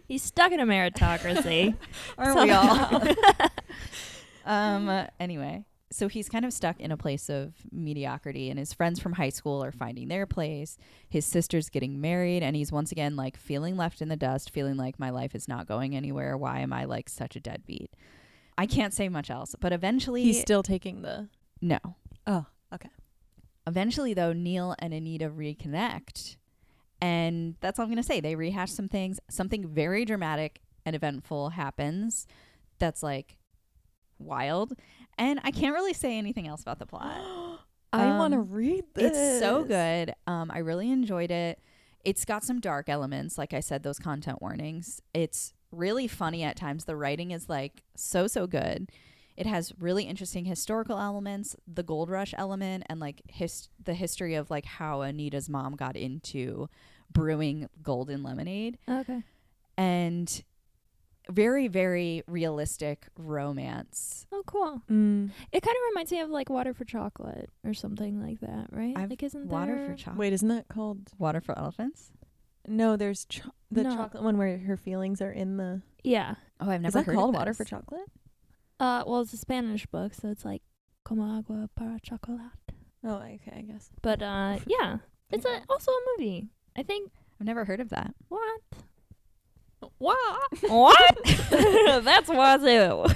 [0.09, 1.77] He's stuck in a meritocracy.
[2.19, 3.03] Aren't we all?
[4.45, 4.89] um.
[4.89, 8.99] uh, anyway, so he's kind of stuck in a place of mediocrity, and his friends
[9.01, 10.77] from high school are finding their place.
[11.09, 14.77] His sister's getting married, and he's once again like feeling left in the dust, feeling
[14.77, 16.37] like my life is not going anywhere.
[16.37, 17.93] Why am I like such a deadbeat?
[18.59, 21.29] I can't say much else, but eventually, He's still taking the.
[21.61, 21.79] no.
[22.27, 22.91] Oh, okay.
[23.67, 26.37] Eventually, though, Neil and Anita reconnect.
[27.01, 28.21] And that's all I'm going to say.
[28.21, 29.19] They rehash some things.
[29.29, 32.27] Something very dramatic and eventful happens
[32.79, 33.39] that's like
[34.25, 34.75] wild.
[35.19, 37.17] And I can't really say anything else about the plot.
[37.93, 39.13] I want to Um, read this.
[39.13, 40.15] It's so good.
[40.27, 41.59] Um, I really enjoyed it.
[42.05, 45.03] It's got some dark elements, like I said, those content warnings.
[45.13, 46.87] It's really funny at times.
[46.87, 48.91] The writing is like so so good.
[49.37, 54.35] It has really interesting historical elements, the gold rush element, and like his the history
[54.35, 56.69] of like how Anita's mom got into
[57.13, 59.23] brewing golden lemonade okay.
[59.77, 60.43] and
[61.31, 64.27] very very realistic romance.
[64.33, 64.83] Oh, cool.
[64.91, 65.31] Mm.
[65.53, 68.97] It kind of reminds me of like Water for Chocolate or something like that, right?
[68.97, 69.87] I've- like, isn't Water there?
[69.91, 70.19] for chocolate.
[70.19, 71.11] Wait, isn't that called?
[71.19, 72.11] Water for elephants.
[72.67, 73.95] No, there's cho- the No.
[73.97, 75.83] chocolate one where her feelings are in the.
[76.05, 76.35] Yeah.
[76.61, 76.89] Oh, I've never.
[76.89, 78.09] Is never that heard called of Water for Chocolate?
[78.81, 80.63] Uh, well, it's a Spanish book, so it's like
[81.05, 82.41] como agua para chocolate.
[83.05, 83.91] Oh, okay, I guess.
[84.01, 84.99] But uh, yeah,
[85.31, 86.49] it's a, also a movie.
[86.77, 87.11] I think
[87.41, 88.15] I've never heard of that.
[88.29, 88.61] what?
[89.99, 90.19] What?
[90.69, 91.19] What?
[92.05, 93.07] That's wazoo.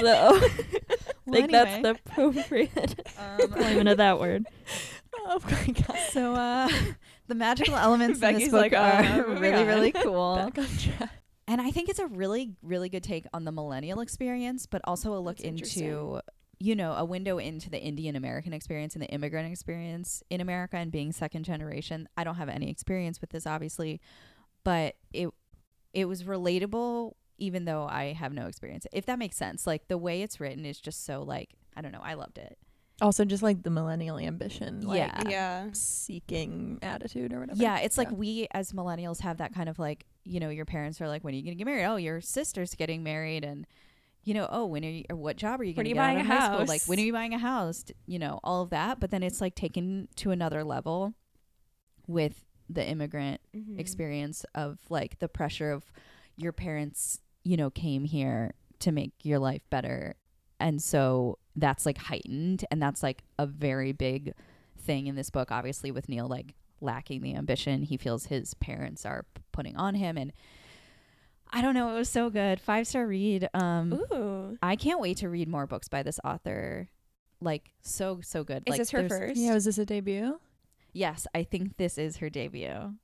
[0.00, 4.46] so, I think that's the appropriate Um, of that word.
[5.14, 5.98] Oh my god.
[6.10, 6.68] So uh
[7.26, 10.36] the magical elements in this book like, uh, are moving really, really cool.
[10.36, 11.10] Back on track.
[11.46, 15.14] And I think it's a really, really good take on the millennial experience, but also
[15.14, 16.20] a look That's into.
[16.60, 20.76] You know, a window into the Indian American experience and the immigrant experience in America
[20.76, 22.08] and being second generation.
[22.16, 24.00] I don't have any experience with this, obviously,
[24.64, 25.28] but it
[25.92, 28.86] it was relatable, even though I have no experience.
[28.92, 31.92] If that makes sense, like the way it's written is just so like I don't
[31.92, 32.02] know.
[32.02, 32.58] I loved it.
[33.00, 35.22] Also, just like the millennial ambition, like Yeah.
[35.28, 35.68] Yeah.
[35.72, 37.62] seeking attitude or whatever.
[37.62, 41.00] Yeah, it's like we as millennials have that kind of like, you know, your parents
[41.00, 41.84] are like, when are you going to get married?
[41.84, 43.44] Oh, your sister's getting married.
[43.44, 43.68] And,
[44.28, 46.16] you know, oh, when are you, or what job are you going to get out
[46.20, 46.58] of a high school?
[46.68, 47.84] Like, when are you buying a house?
[48.06, 49.00] You know, all of that.
[49.00, 51.14] But then it's like taken to another level
[52.06, 53.78] with the immigrant Mhm.
[53.80, 55.90] experience of like the pressure of
[56.36, 60.14] your parents, you know, came here to make your life better.
[60.60, 64.34] And so that's like heightened and that's like a very big
[64.78, 69.04] thing in this book obviously with Neil like lacking the ambition he feels his parents
[69.04, 70.32] are p- putting on him and
[71.50, 72.60] I don't know, it was so good.
[72.60, 73.48] Five star read.
[73.54, 74.58] Um Ooh.
[74.62, 76.88] I can't wait to read more books by this author.
[77.40, 78.64] Like so so good.
[78.66, 79.36] Is like this her first?
[79.36, 80.40] Yeah, was this a debut?
[80.92, 82.94] Yes, I think this is her debut.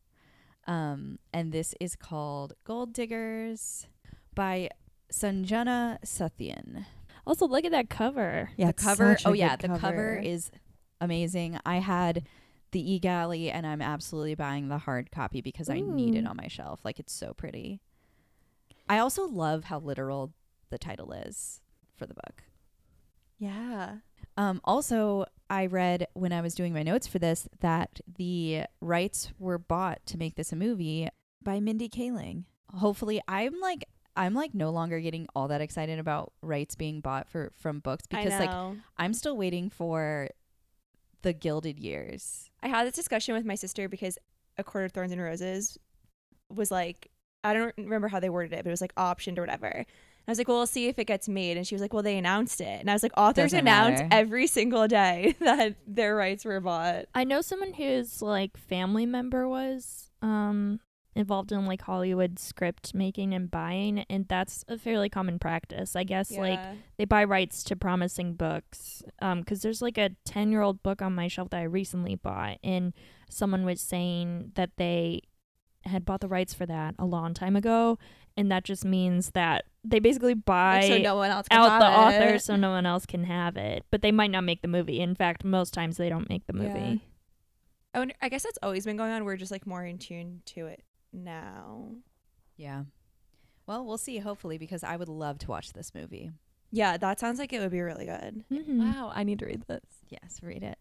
[0.66, 3.86] Um, and this is called Gold Diggers
[4.34, 4.70] by
[5.12, 6.86] Sanjana Sathian.
[7.26, 8.51] Also, look at that cover.
[8.57, 10.51] Yeah, the cover, such a oh yeah, good the cover is
[11.01, 11.59] amazing.
[11.64, 12.26] I had
[12.72, 16.49] the e-galley and I'm absolutely buying the hard copy because I need it on my
[16.49, 16.80] shelf.
[16.84, 17.80] Like it's so pretty.
[18.89, 20.32] I also love how literal
[20.70, 21.61] the title is
[21.97, 22.43] for the book.
[23.39, 23.97] Yeah.
[24.37, 29.32] Um, also, I read when I was doing my notes for this that the rights
[29.39, 31.09] were bought to make this a movie.
[31.43, 32.45] By Mindy Kaling.
[32.72, 33.85] Hopefully, I'm like
[34.16, 38.07] I'm like no longer getting all that excited about rights being bought for from books
[38.07, 38.76] because like.
[38.97, 40.28] I'm still waiting for
[41.22, 42.51] the Gilded Years.
[42.62, 44.18] I had this discussion with my sister because
[44.57, 45.78] A Court of Thorns and Roses
[46.49, 47.11] was like,
[47.45, 49.68] I don't remember how they worded it, but it was like optioned or whatever.
[49.68, 49.86] And
[50.26, 51.57] I was like, well, we'll see if it gets made.
[51.59, 52.80] And she was like, well, they announced it.
[52.80, 54.09] And I was like, authors Doesn't announce matter.
[54.11, 57.05] every single day that their rights were bought.
[57.14, 60.80] I know someone whose like family member was um
[61.16, 65.95] involved in like Hollywood script making and buying, and that's a fairly common practice.
[65.95, 66.59] I guess like
[66.97, 71.03] they buy rights to promising books um because there's like a 10 year old book
[71.03, 72.92] on my shelf that i recently bought and
[73.28, 75.20] someone was saying that they
[75.87, 77.99] had bought the rights for that a long time ago
[78.37, 81.78] and that just means that they basically buy Like, so no one else can out
[81.78, 84.62] the have author so no one else can have it but they might not make
[84.62, 86.62] the movie in fact most times they don't make the Yeah.
[86.62, 87.01] movie
[87.95, 89.24] I, wonder, I guess that's always been going on.
[89.24, 90.82] We're just like more in tune to it
[91.12, 91.91] now.
[92.57, 92.82] Yeah.
[93.68, 94.18] Well, we'll see.
[94.18, 96.32] Hopefully, because I would love to watch this movie.
[96.72, 98.43] Yeah, that sounds like it would be really good.
[98.51, 98.78] Mhm.
[98.80, 99.85] Wow, I need to read this.
[100.09, 100.76] Yes, read it.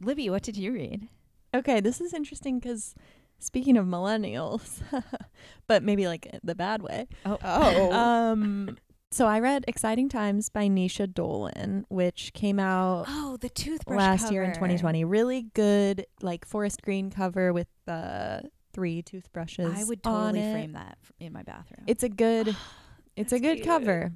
[0.00, 1.08] Libby, what did you read?
[1.54, 2.94] Okay, this is interesting because
[3.38, 4.80] speaking of millennials,
[5.66, 7.06] but maybe like the bad way.
[7.24, 7.92] Oh.
[7.92, 8.76] Um,
[9.10, 14.30] so I read Exciting Times by Naoise Dolan, which came out Oh, the toothbrush last
[14.32, 15.04] year in 2020.
[15.04, 18.42] Really good, like forest green cover with the
[18.74, 19.72] three toothbrushes.
[19.74, 20.52] I would on totally it.
[20.52, 21.84] frame that in my bathroom.
[21.86, 22.54] It's a good,
[23.16, 23.66] it's a good cute.
[23.66, 24.12] cover.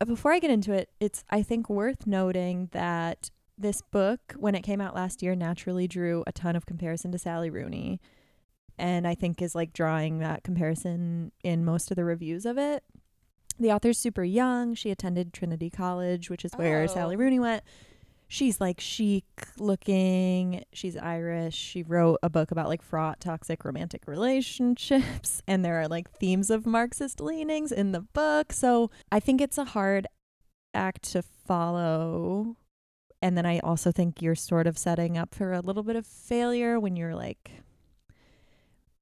[0.00, 4.54] Uh, Before I get into it, it's I think worth noting that this book, when
[4.54, 8.00] it came out last year, naturally drew a ton of comparison to Sally Rooney,
[8.78, 12.82] and I think is like drawing that comparison in most of the reviews of it.
[13.58, 14.74] The author's super young.
[14.74, 16.86] She attended Trinity College, which is where Oh.
[16.86, 17.62] Sally Rooney went.
[18.26, 19.24] She's like chic
[19.58, 20.64] looking.
[20.72, 21.54] She's Irish.
[21.54, 25.40] She wrote a book about like fraught, toxic romantic relationships.
[25.46, 28.52] And there are like themes of Marxist leanings in the book.
[28.52, 30.06] So I think it's a hard
[30.72, 32.56] act to follow.
[33.22, 36.06] And then I also think you're sort of setting up for a little bit of
[36.06, 37.50] failure when you're like,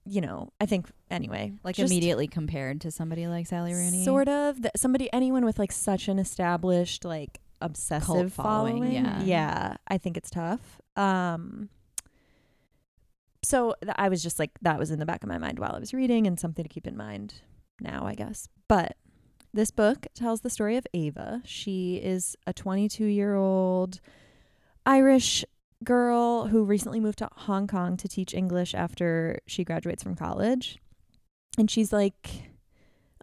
[0.04, 4.04] you know, I think anyway, like immediately compared to somebody like Sally Rooney.
[4.04, 4.60] Sort of.
[4.60, 8.92] Th- somebody, anyone with like such an established, like obsessive following, following.
[8.92, 9.22] yeah.
[9.22, 9.76] Yeah.
[9.86, 10.80] I think it's tough.
[10.96, 11.68] Um,
[13.44, 15.74] so th- I was just like, that was in the back of my mind while
[15.74, 17.34] I was reading and something to keep in mind
[17.80, 18.48] now, I guess.
[18.68, 18.96] But
[19.54, 21.42] this book tells the story of Ava.
[21.44, 24.00] She is a 22 year old
[24.84, 25.44] Irish
[25.84, 30.78] girl who recently moved to Hong Kong to teach English after she graduates from college.
[31.58, 32.52] And she's like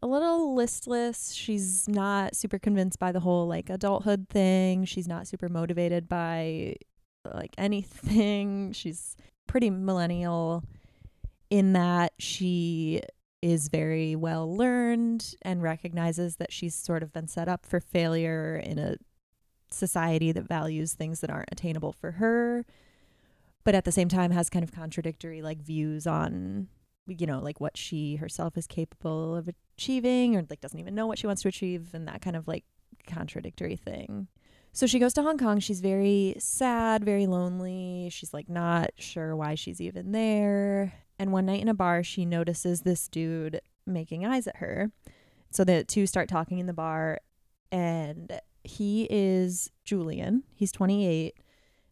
[0.01, 1.34] a little listless.
[1.34, 4.86] She's not super convinced by the whole like adulthood thing.
[4.86, 6.76] She's not super motivated by
[7.34, 8.72] like anything.
[8.74, 9.16] She's
[9.47, 10.64] pretty millennial
[11.49, 13.01] in that she
[13.41, 18.55] is very well learned and recognizes that she's sort of been set up for failure
[18.57, 18.95] in a
[19.72, 22.65] society that values things that aren't attainable for her
[23.63, 26.67] but at the same time has kind of contradictory like views on
[27.07, 31.07] you know like what she herself is capable of achieving or like doesn't even know
[31.07, 32.63] what she wants to achieve and that kind of like
[33.07, 34.28] contradictory thing
[34.72, 35.59] so she goes to Hong Kong.
[35.59, 38.09] She's very sad, very lonely.
[38.11, 40.93] She's like not sure why she's even there.
[41.17, 44.91] And one night in a bar, she notices this dude making eyes at her.
[45.51, 47.20] So the two start talking in the bar,
[47.72, 48.39] and
[48.70, 50.43] he is Julian.
[50.53, 51.36] He's 28,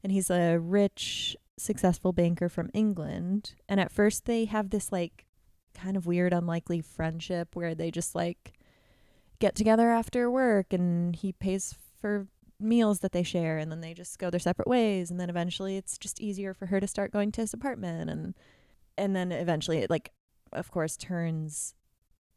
[0.04, 3.54] and he's a rich, successful banker from England.
[3.68, 5.26] And at first, they have this like
[5.74, 8.54] kind of weird, unlikely friendship where they just like
[9.40, 12.28] get together after work, and he pays for
[12.60, 15.78] meals that they share and then they just go their separate ways and then eventually
[15.78, 18.34] it's just easier for her to start going to his apartment and
[18.98, 20.12] and then eventually it like
[20.52, 21.76] of course turns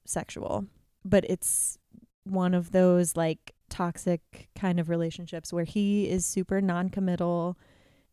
[0.04, 0.66] sexual
[1.06, 1.78] but it's
[2.24, 7.56] one of those like toxic kind of relationships where he is super non-committal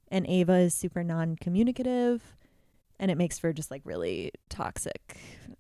[0.10, 2.38] and Ava is super non-communicative
[3.00, 5.18] and it makes for just like really toxic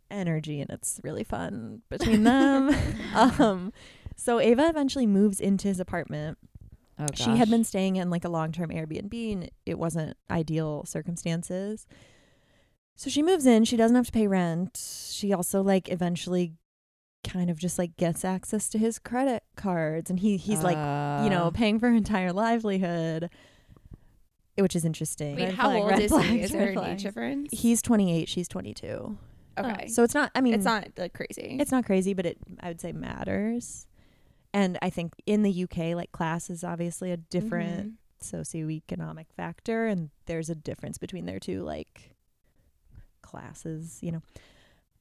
[0.09, 2.73] energy and it's really fun between them
[3.15, 3.73] um
[4.17, 6.37] so Ava eventually moves into his apartment.
[6.99, 10.83] Oh, She had been staying in like a long term Airbnb and it wasn't ideal
[10.85, 11.85] circumstances.
[12.95, 13.63] So she moves in.
[13.63, 14.75] She doesn't have to pay rent.
[15.11, 16.53] She also like eventually
[17.24, 21.30] kind of just like gets access to his credit cards and he he's like, you
[21.30, 23.30] know, Uh, paying for her entire livelihood.
[24.57, 25.36] Which is interesting.
[25.36, 26.41] Wait, Red how flag, old red is he?
[26.41, 27.49] Is there red an age difference?
[27.51, 29.18] He's 28, she's 22.
[29.59, 29.88] okay.
[29.88, 31.57] So it's not I mean it's not like crazy.
[31.59, 33.86] It's not crazy, but it I would say matters.
[34.53, 37.95] And I think in the UK, like class is obviously a different Mhm.
[38.24, 42.15] socioeconomic factor, and there's a difference between their two like
[43.22, 44.22] classes, you know.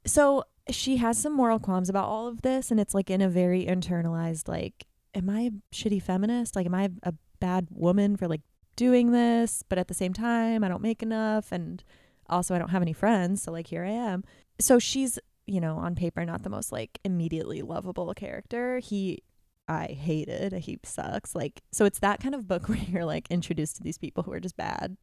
[0.07, 3.29] So she has some moral qualms about all of this, and it's like in a
[3.29, 6.57] very internalized like, am I a shitty feminist?
[6.57, 8.43] Like, am I a bad woman for like
[8.77, 9.63] doing this?
[9.69, 11.83] But at the same time, I don't make enough, and
[12.29, 14.25] also I don't have any friends, so like here I am.
[14.59, 18.81] So she's you know, on paper, not the most like immediately lovable character.
[18.81, 19.23] He,
[19.69, 20.53] I hated.
[20.53, 21.37] He sucks.
[21.37, 24.33] Like, so it's that kind of book where you're like introduced to these people who
[24.33, 24.97] are just bad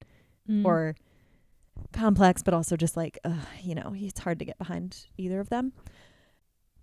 [0.49, 0.65] Mm.
[0.65, 0.93] or
[1.91, 5.49] complex, but also just like, uh, you know, it's hard to get behind either of
[5.49, 5.73] them.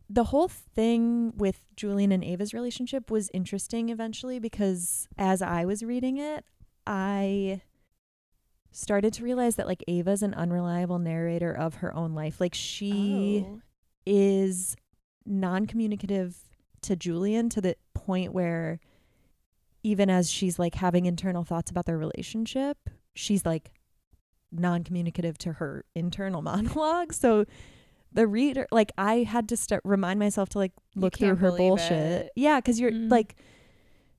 [0.08, 5.82] The whole thing with Julian and Ava's relationship was interesting eventually because as I was
[5.84, 6.44] reading it,
[6.86, 7.62] I
[8.72, 12.40] started to realize that like Ava's an unreliable narrator of her own life.
[12.40, 13.60] Like she Oh.
[14.06, 14.76] is
[15.26, 16.36] non-communicative
[16.82, 18.80] to Julian to the point where
[19.82, 22.78] even as she's like having internal thoughts about their relationship,
[23.14, 23.72] she's like
[24.52, 27.12] non-communicative to her internal monologue.
[27.12, 27.44] So
[28.12, 31.92] the reader like I had to start remind myself to like look through her bullshit.
[31.92, 32.30] it.
[32.36, 33.10] Yeah, cuz you're Mm.
[33.10, 33.36] like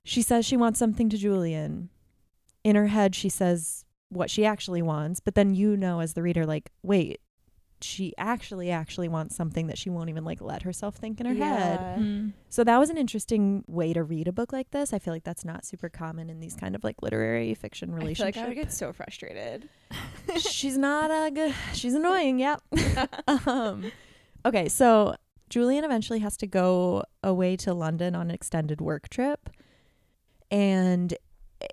[0.04, 1.90] she says she wants something to Julian.
[2.64, 6.22] In her head she says what she actually wants, but then you know as the
[6.22, 7.20] reader like, wait,
[7.82, 11.34] she actually actually wants something that she won't even like let herself think in her
[11.34, 11.80] head.
[11.80, 11.96] Yeah.
[12.02, 12.32] Mm.
[12.48, 14.92] So that was an interesting way to read a book like this.
[14.92, 17.96] I feel like that's not super common in these kind of like literary fiction I
[17.96, 18.36] relationships.
[18.36, 19.68] like I would get so frustrated.
[20.38, 22.62] she's not a good she's annoying, yep.
[23.46, 23.90] um
[24.44, 25.14] okay, so
[25.50, 29.50] Julian eventually has to go away to London on an extended work trip.
[30.50, 31.14] And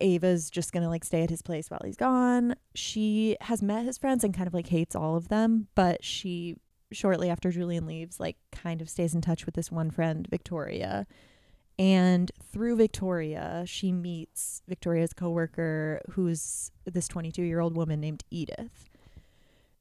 [0.02, 2.56] Ava's just gonna like stay at his place while he's gone.
[2.76, 6.56] She has met his friends and kind of like hates all of them, but she
[6.92, 11.06] shortly after Julian leaves, like kind of stays in touch with this one friend, Victoria.
[11.78, 18.90] And through Victoria, she meets Victoria's coworker, who's this 22 year old woman named Edith.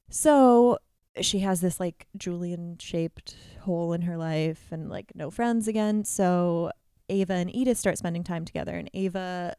[0.09, 0.77] So
[1.21, 6.05] she has this like Julian shaped hole in her life and like no friends again.
[6.05, 6.71] So
[7.09, 9.55] Ava and Edith start spending time together, and Ava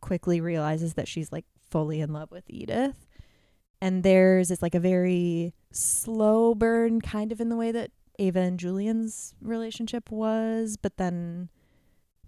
[0.00, 3.06] quickly realizes that she's like fully in love with Edith.
[3.80, 8.40] And there's it's like a very slow burn, kind of in the way that Ava
[8.40, 11.48] and Julian's relationship was, but then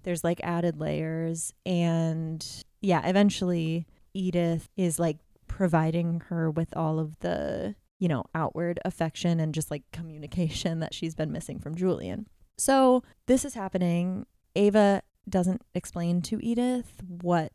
[0.03, 1.53] there's like added layers.
[1.67, 2.47] And
[2.81, 5.19] yeah, eventually Edith is like
[5.49, 10.95] providing her with all of the, you know, outward affection and just like communication that
[10.95, 12.29] she's been missing from Julian.
[12.57, 14.27] So this is happening.
[14.55, 17.53] Ava doesn't explain to Edith what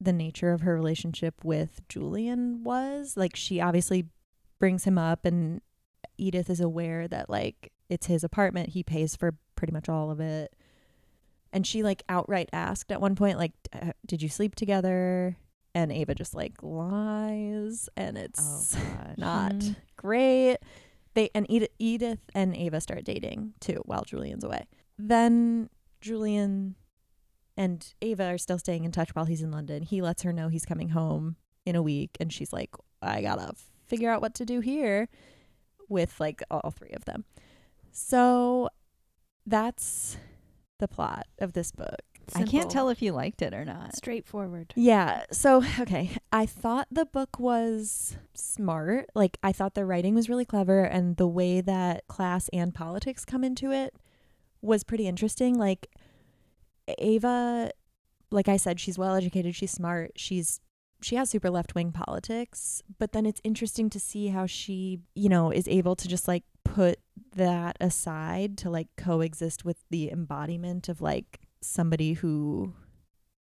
[0.00, 3.16] the nature of her relationship with Julian was.
[3.16, 4.06] Like she obviously
[4.60, 5.60] brings him up and
[6.16, 8.70] Edith is aware that like it's his apartment.
[8.70, 10.54] He pays for pretty much all of it.
[11.52, 15.36] And she like outright asked at one point like "Uh, did you sleep together?
[15.74, 19.76] And Ava just like lies and it's Oh not Mhm.
[19.96, 20.56] great.
[21.14, 24.66] They and Edith, Edith and Ava start dating too while Julian's away.
[24.98, 26.74] Then Julian
[27.58, 29.82] and Ava are still staying in touch while he's in London.
[29.82, 31.36] He lets her know he's coming home
[31.66, 32.70] in a week, and she's like,
[33.02, 33.52] "I gotta
[33.86, 35.08] figure out what to do here,"
[35.88, 37.24] with like all three of them.
[37.90, 38.70] So
[39.44, 40.16] that's
[40.78, 42.00] the plot of this book.
[42.34, 43.96] I can't tell if you liked it or not.
[43.96, 44.74] Straightforward.
[44.76, 45.24] Yeah.
[45.32, 46.10] So, okay.
[46.30, 49.08] I thought the book was smart.
[49.14, 53.24] Like, I thought the writing was really clever, and the way that class and politics
[53.24, 53.94] come into it
[54.60, 55.54] was pretty interesting.
[55.54, 55.88] Like,
[56.98, 57.70] Ava,
[58.30, 60.60] like I said, she's well educated, she's smart, she's
[61.00, 65.28] she has super left wing politics, but then it's interesting to see how she, you
[65.28, 66.98] know, is able to just like put
[67.36, 72.74] that aside to like coexist with the embodiment of like somebody who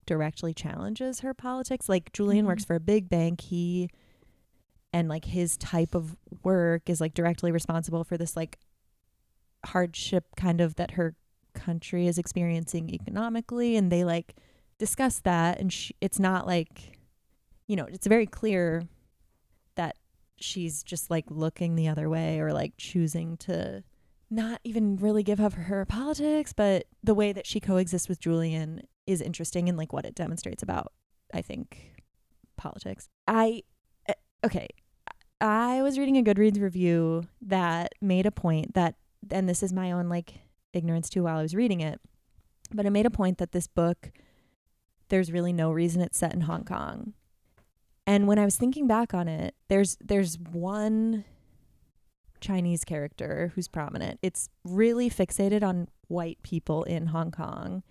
[0.05, 1.89] directly challenges her politics.
[1.89, 2.49] Like Julian Mhm.
[2.49, 3.41] works for a big bank.
[3.41, 3.89] He
[4.93, 8.59] and like his type of work is like directly responsible for this like
[9.67, 11.15] hardship kind of that her
[11.61, 14.37] country is experiencing economically and they like
[14.79, 17.01] discuss that and she, it's not like
[17.71, 18.83] you know, it's very clear
[19.77, 19.97] that
[20.41, 23.85] she's just like looking the other way or like choosing to
[24.29, 28.83] not even really give up her politics, but the way that she coexists with Julian
[29.07, 30.93] is interesting and like what it demonstrates about,
[31.33, 31.95] I think,
[32.57, 33.09] politics.
[33.29, 33.63] I,
[34.09, 34.67] uh, okay,
[35.41, 38.97] I was reading a Goodreads review that made a point that,
[39.31, 40.35] and this is my own like
[40.73, 42.01] ignorance too while I was reading it,
[42.73, 44.13] but it made a point that this book,
[45.09, 47.15] there's really no reason it's set in Hong Kong.
[48.07, 51.25] And when I was thinking back on it, there's there's one
[52.41, 54.19] Chinese character who's prominent.
[54.23, 57.83] It's really fixated on white people in Hong Kong.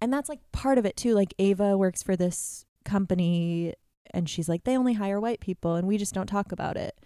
[0.00, 1.14] And that's like part of it too.
[1.14, 3.74] Like Ava works for this company
[4.12, 6.98] and she's like, they only hire white people and we just don't talk about it.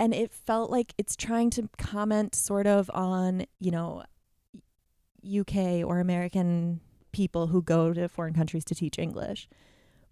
[0.00, 4.02] And it felt like it's trying to comment sort of on, you know,
[5.22, 6.80] UK or American
[7.12, 9.46] people who go to foreign countries to teach English.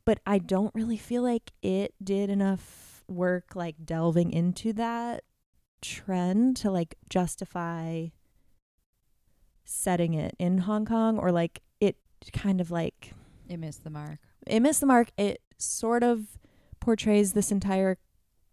[0.05, 5.25] But I don't really feel like it did enough work like delving into that
[5.81, 8.09] trend to like justify
[9.65, 11.97] setting it in Hong Kong or like it
[12.33, 13.13] kind of like
[13.49, 14.19] It missed the mark.
[14.47, 15.13] it missed the mark.
[15.17, 16.39] It sort of
[16.81, 17.97] portrays this entire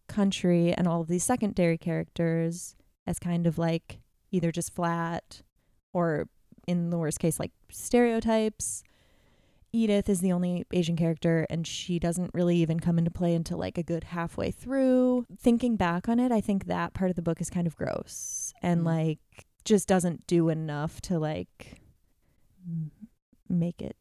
[0.07, 2.75] country and all of these secondary characters
[3.07, 3.99] as kind of like
[4.31, 5.41] either just flat
[5.93, 6.27] or
[6.67, 8.83] in the worst case like stereotypes.
[9.71, 13.57] Edith is the only Asian character and she doesn't really even come into play until
[13.57, 15.25] like a good halfway through.
[15.37, 18.53] Thinking back on it, I think that part of the book is kind of gross
[18.61, 18.85] and Mm.
[18.85, 19.19] like
[19.65, 21.81] just doesn't do enough to like
[23.49, 23.97] make it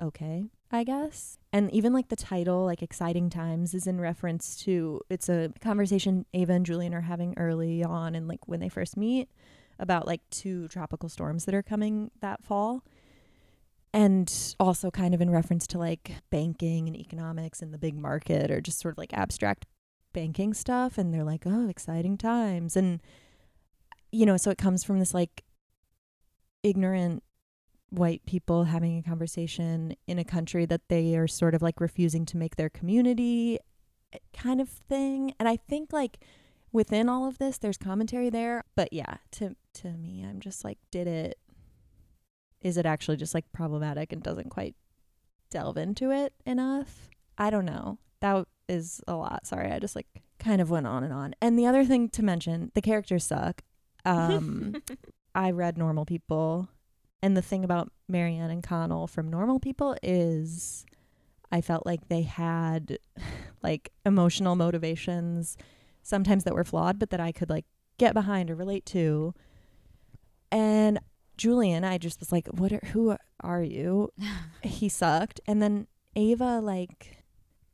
[0.00, 1.38] okay, I guess.
[1.52, 6.24] And even like the title, like Exciting Times, is in reference to it's a conversation
[6.32, 9.28] Ava and Julian are having early on and like when they first meet
[9.78, 12.82] about like two tropical storms that are coming that fall.
[13.92, 18.50] And also kind of in reference to like banking and economics and the big market
[18.50, 19.66] or just sort of like abstract
[20.14, 20.96] banking stuff.
[20.96, 22.74] And they're like, oh, exciting times.
[22.74, 23.02] And,
[24.10, 25.44] you know, so it comes from this like
[26.62, 27.22] ignorant
[27.92, 32.24] white people having a conversation in a country that they are sort of like refusing
[32.24, 33.58] to make their community
[34.14, 35.34] eh, kind of thing.
[35.38, 36.18] And I think like
[36.72, 40.78] within all of this there's commentary there, but yeah, to to me I'm just like
[40.90, 41.38] did it
[42.62, 44.74] is it actually just like problematic and doesn't quite
[45.50, 47.10] delve into it enough?
[47.36, 47.98] I don't know.
[48.20, 49.46] That is a lot.
[49.46, 50.06] Sorry, I just like
[50.38, 51.34] kind of went on and on.
[51.42, 53.62] And the other thing to mention, the characters suck.
[54.04, 54.82] Um
[55.34, 56.68] I read Normal People
[57.22, 60.84] and the thing about Marianne and Connell from Normal People is
[61.50, 62.98] I felt like they had
[63.62, 65.56] like emotional motivations
[66.02, 67.66] sometimes that were flawed but that I could like
[67.98, 69.34] get behind or relate to.
[70.50, 70.98] And
[71.36, 72.72] Julian, I just was like, "What?
[72.72, 74.10] Are, who are you?"
[74.62, 75.40] he sucked.
[75.46, 77.24] And then Ava, like,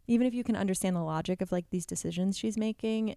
[0.07, 3.17] even if you can understand the logic of like these decisions she's making,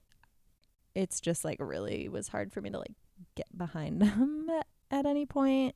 [0.96, 2.94] it's just like really was hard for me to like
[3.36, 5.76] get behind them at, at any point.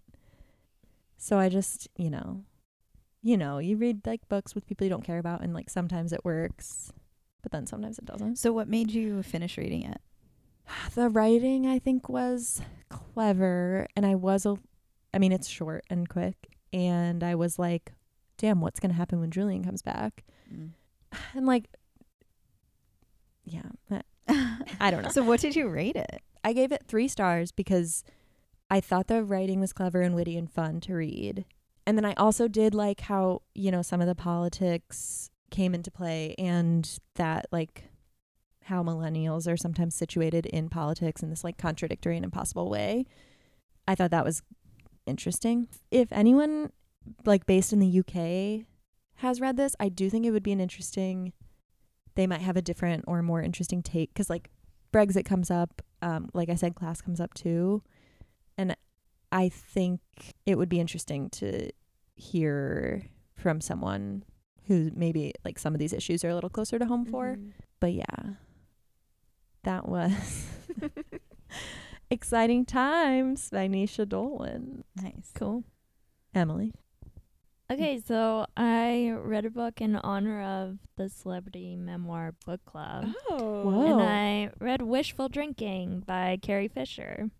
[1.17, 2.43] So I just, you know,
[3.21, 6.13] you know, you read like books with people you don't care about, and like sometimes
[6.13, 6.91] it works,
[7.41, 8.37] but then sometimes it doesn't.
[8.37, 9.99] So, what made you finish reading it?
[10.95, 14.57] The writing, I think, was clever, and I was a,
[15.13, 16.35] I mean, it's short and quick,
[16.73, 17.93] and I was like,
[18.37, 20.23] damn, what's gonna happen when Julian comes back?
[20.53, 20.71] Mm.
[21.33, 21.69] And like,
[23.43, 23.61] yeah,
[23.91, 24.01] I-
[24.79, 25.09] I don't know.
[25.09, 26.21] so, what did you rate it?
[26.43, 28.03] I gave it three stars because
[28.69, 31.45] I thought the writing was clever and witty and fun to read.
[31.85, 35.91] And then I also did like how, you know, some of the politics came into
[35.91, 37.83] play and that like
[38.63, 43.05] how millennials are sometimes situated in politics in this like contradictory and impossible way.
[43.87, 44.41] I thought that was
[45.05, 45.67] interesting.
[45.91, 46.71] If anyone
[47.23, 48.65] like based in the UK
[49.17, 51.33] has read this, I do think it would be an interesting
[52.15, 54.49] they might have a different or more interesting take cuz like
[54.91, 57.83] Brexit comes up, um like I said class comes up too.
[58.57, 58.75] And
[59.31, 59.99] I think
[60.45, 61.69] it would be interesting to
[62.15, 63.03] hear
[63.35, 64.23] from someone
[64.67, 67.35] who maybe like some of these issues are a little closer to home for.
[67.35, 67.51] Mhm.
[67.79, 68.33] But yeah,
[69.63, 70.47] that was
[72.09, 74.83] exciting times by Naoise Dolan.
[75.01, 75.31] Nice.
[75.33, 75.63] Cool.
[76.33, 76.73] Emily.
[77.71, 83.07] Okay, so I read a book in honor of the Celebrity Memoir Book Club.
[83.29, 83.63] Oh.
[83.63, 83.99] Whoa.
[83.99, 87.31] And I read Wishful Drinking by Carrie Fisher.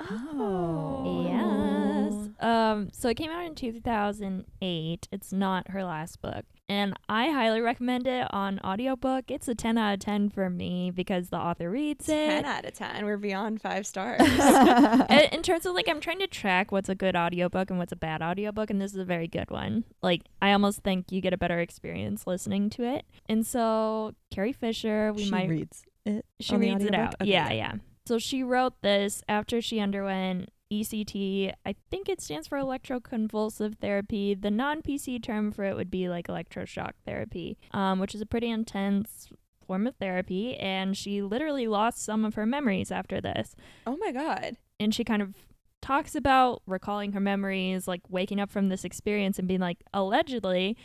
[0.00, 1.24] Oh.
[1.28, 2.28] Yes.
[2.40, 5.08] Um, so it came out in 2008.
[5.10, 6.44] It's not her last book.
[6.70, 9.30] And I highly recommend it on audiobook.
[9.30, 12.46] It's a 10 out of 10 for me because the author reads Ten it.
[12.46, 13.06] out of ten.
[13.06, 14.20] We're beyond five stars.
[15.32, 17.96] In terms of like I'm trying to track what's a good audiobook and what's a
[17.96, 19.84] bad audiobook and this is a very good one.
[20.02, 23.06] Like I almost think you get a better experience listening to it.
[23.30, 26.26] And so Carrie Fisher, we she might reads it.
[26.38, 27.14] she reads it out.
[27.20, 27.72] Okay, yeah, yeah.
[28.08, 31.52] So she wrote this after she underwent ECT.
[31.66, 34.32] I think it stands for electroconvulsive therapy.
[34.32, 38.26] The non PC term for it would be like electroshock therapy, um, which is a
[38.26, 39.28] pretty intense
[39.66, 40.56] form of therapy.
[40.56, 43.54] And she literally lost some of her memories after this.
[43.86, 44.56] oh my god.
[44.80, 45.34] And she kind of
[45.82, 50.78] talks about recalling her memories, like waking up from this experience and being like, allegedly,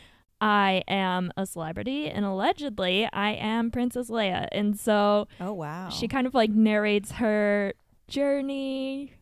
[0.44, 4.50] I am a celebrity, and allegedly, I am Princess Leia.
[4.52, 5.88] And so Oh wow.
[5.88, 7.74] she kind of like narrates her
[8.10, 9.14] journey,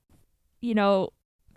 [0.62, 1.10] you know,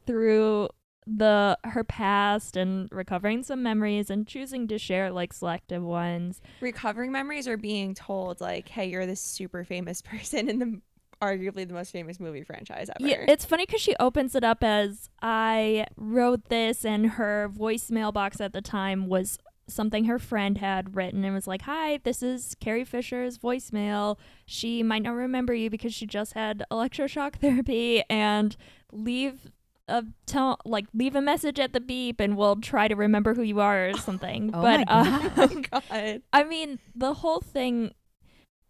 [0.07, 0.69] through
[1.07, 6.43] the her past and recovering some memories and choosing to share like selective ones.
[6.61, 10.81] Recovering memories or being told like, "Hey, you're this super famous person in the
[11.23, 14.63] arguably the most famous movie franchise ever." Yeah, it's funny because she opens it up
[14.63, 20.59] as I wrote this, and her voicemail box at the time was something her friend
[20.59, 24.19] had written and was like, Hi, this is Carrie Fisher's voicemail.
[24.47, 28.57] She might not remember you because she just had electroshock therapy and
[28.93, 29.51] leave
[29.87, 33.43] a tell like leave a message at the beep and we'll try to remember who
[33.43, 34.51] you are or something.
[34.55, 36.23] Oh but my uh, oh god.
[36.33, 37.93] I mean, the whole thing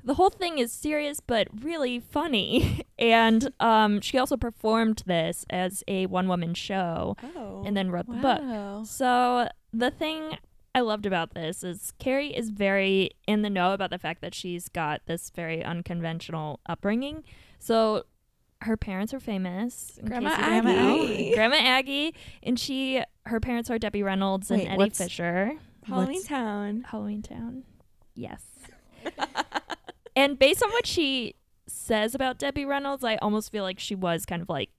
[0.03, 2.82] the whole thing is serious but really funny.
[2.99, 7.62] and um she also performed this as a one woman show Oh.
[7.64, 8.86] and then wrote the book.
[8.86, 10.36] So the thing
[10.74, 14.34] I loved about this is Carrie is very in the know about the fact that
[14.34, 17.22] she's got this very unconventional upbringing.
[17.60, 18.04] So
[18.62, 19.98] her parents are famous.
[20.04, 20.66] Grandma Aggie.
[20.66, 21.04] didn't know.
[21.04, 21.34] Aggie.
[21.34, 25.52] Grandma Aggie, and she her parents are Debbie Reynolds and Wait, Eddie Fisher.
[25.84, 26.84] Halloween What's- Town.
[26.88, 27.62] Halloween Town.
[28.14, 28.42] Yes.
[30.16, 31.34] and based on what she
[31.66, 34.70] says about Debbie Reynolds, I almost feel like she was kind of like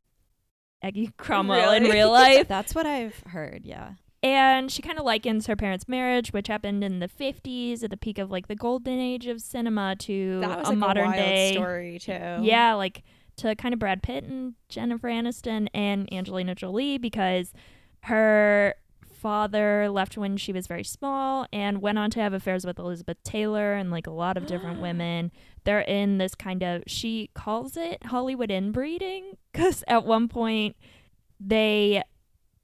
[0.82, 2.48] Aggie Cromwell in real life.
[2.48, 3.62] That's what I've heard.
[3.66, 3.94] Yeah.
[4.26, 7.98] And she kind of likens her parents' marriage, which happened in the 50s at the
[7.98, 11.08] peak of like the golden age of cinema, to that was a like modern a
[11.10, 11.54] wild day.
[11.54, 12.40] story too.
[12.42, 13.04] Yeah, like
[13.38, 17.54] to kind of Brad Pitt and Jennifer Aniston and Angelina Jolie because
[18.06, 18.74] her
[19.14, 23.18] father left when she was very small and went on to have affairs with Elizabeth
[23.24, 25.32] Taylor and like a lot of different women.
[25.66, 30.76] They're in this kind of she calls it Hollywood inbreeding cuz at one point
[31.40, 32.02] they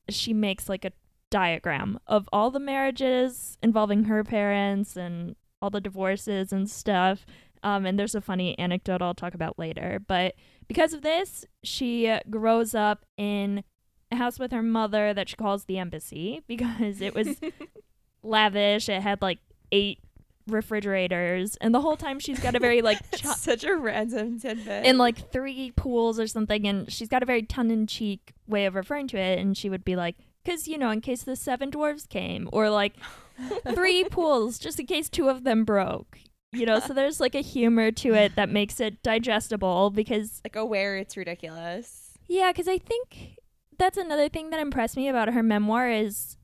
[0.09, 0.91] she makes like a
[1.31, 7.25] diagram of all the marriages involving her parents and all the divorces and stuff.
[7.63, 9.99] Um, and there's a funny anecdote I'll talk about later.
[10.05, 10.35] But
[10.67, 13.63] because of this, she grows up in
[14.11, 17.37] a house with her mother that she calls the embassy because it was
[18.23, 18.89] lavish.
[18.89, 19.39] It had like
[19.71, 19.99] eight
[20.47, 24.85] refrigerators, and the whole time she's got a very like cho- such a random tidbit.
[24.85, 28.65] in like three pools or something, and she's got a very tongue in cheek way
[28.65, 30.15] of referring to it, and she would be like,
[30.45, 32.93] "Cause you know, in case the seven dwarves came, or like
[33.73, 36.19] three pools just in case two of them broke."
[36.53, 40.57] You know, so there's like a humor to it that makes it digestible because like
[40.57, 42.17] aware it's ridiculous.
[42.27, 43.37] yeah, because I think
[43.77, 46.37] that's another thing that impressed me about her memoir is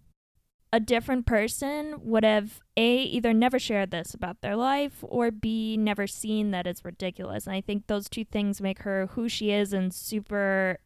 [0.73, 5.77] a different person would have a either never shared this about their life or b
[5.77, 9.51] never seen that it's ridiculous and i think those two things make her who she
[9.51, 10.79] is and super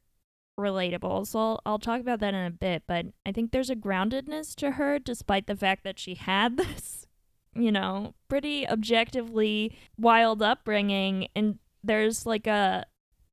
[0.59, 1.27] relatable.
[1.27, 4.53] So I'll, I'll talk about that in a bit but i think there's a groundedness
[4.55, 7.07] to her despite the fact that she had this
[7.55, 11.27] you know pretty objectively wild upbringing.
[11.35, 12.85] And there's like a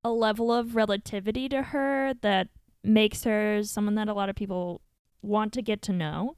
[0.05, 2.49] a level of relativity to her that
[2.85, 4.81] makes her someone that a lot of people
[5.23, 6.37] want to get to know.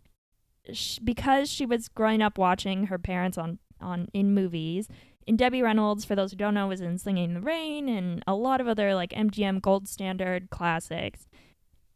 [0.73, 4.89] Sh- because she was growing up watching her parents on on in movies
[5.31, 8.21] and Debbie Reynolds for those who don't know was in Singing in the Rain and
[8.27, 11.29] a lot of other like MGM gold standard classics.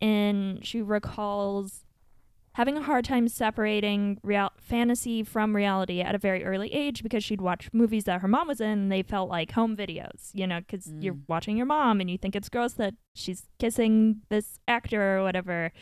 [0.00, 1.84] And she recalls
[2.52, 7.24] having a hard time separating real fantasy from reality at a very early age because
[7.24, 10.46] she'd watch movies that her mom was in and they felt like home videos you
[10.46, 11.02] know because mm.
[11.02, 15.24] you're watching your mom and you think it's gross that she's kissing this actor or
[15.24, 15.72] whatever.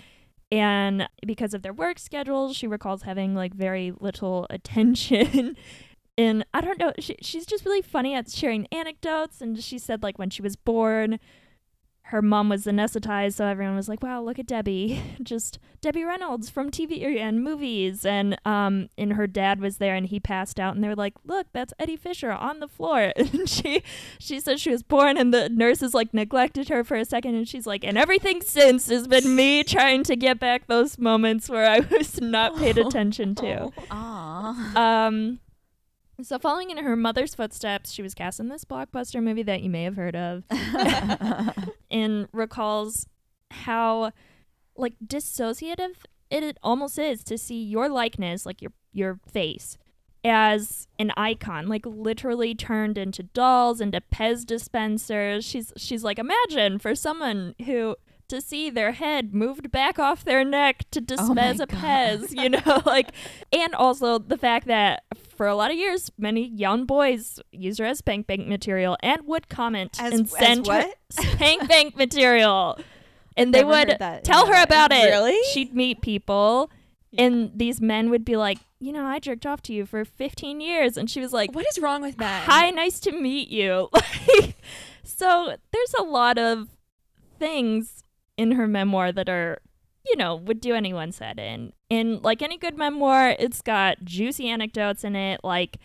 [0.50, 5.54] And because of their work schedules she recalls having like very little attention
[6.18, 10.02] and i don't know she, she's just really funny at sharing anecdotes and she said
[10.02, 11.18] like when she was born
[12.06, 16.50] her mom was anesthetized, so everyone was like, "Wow, look at Debbie, just Debbie Reynolds
[16.50, 20.74] from TV and movies." And um, and her dad was there, and he passed out,
[20.74, 23.82] and they're like, "Look, that's Eddie Fisher on the floor." And she
[24.18, 27.48] she said she was born, and the nurses like neglected her for a second, and
[27.48, 31.66] she's like, "And everything since has been me trying to get back those moments where
[31.66, 34.76] I was not paid attention to." Aww.
[34.76, 35.40] Um,
[36.20, 39.70] so following in her mother's footsteps, she was cast in this blockbuster movie that you
[39.70, 40.44] may have heard of,
[41.90, 43.06] and recalls
[43.50, 44.12] how
[44.76, 45.96] like dissociative
[46.32, 49.78] it, almost is to see your likeness, like your your face,
[50.24, 55.44] as an icon, like literally turned into dolls, into Pez dispensers.
[55.44, 57.96] She's she's like, imagine for someone who
[58.32, 62.48] to see their head moved back off their neck to oh dispense a Pez, you
[62.48, 63.10] know, like,
[63.52, 65.04] and also the fact that
[65.36, 69.26] for a lot of years, many young boys used her as spank bank material and
[69.26, 72.78] would comment As- and send her spank bank material.
[73.36, 74.64] And they would tell her life.
[74.64, 75.04] about it.
[75.04, 75.38] Really?
[75.52, 76.70] She'd meet people,
[77.16, 80.60] and these men would be like, you know, I jerked off to you for 15
[80.60, 80.98] years.
[80.98, 82.44] And she was like, What is wrong with that?
[82.44, 83.88] Hi, nice to meet you.
[85.04, 86.68] So there's a lot of
[87.38, 88.02] things
[88.36, 89.58] in her memoir that are,
[90.06, 91.72] you know, would do anyone said in.
[91.90, 95.78] And like any good memoir, it's got juicy anecdotes in it, like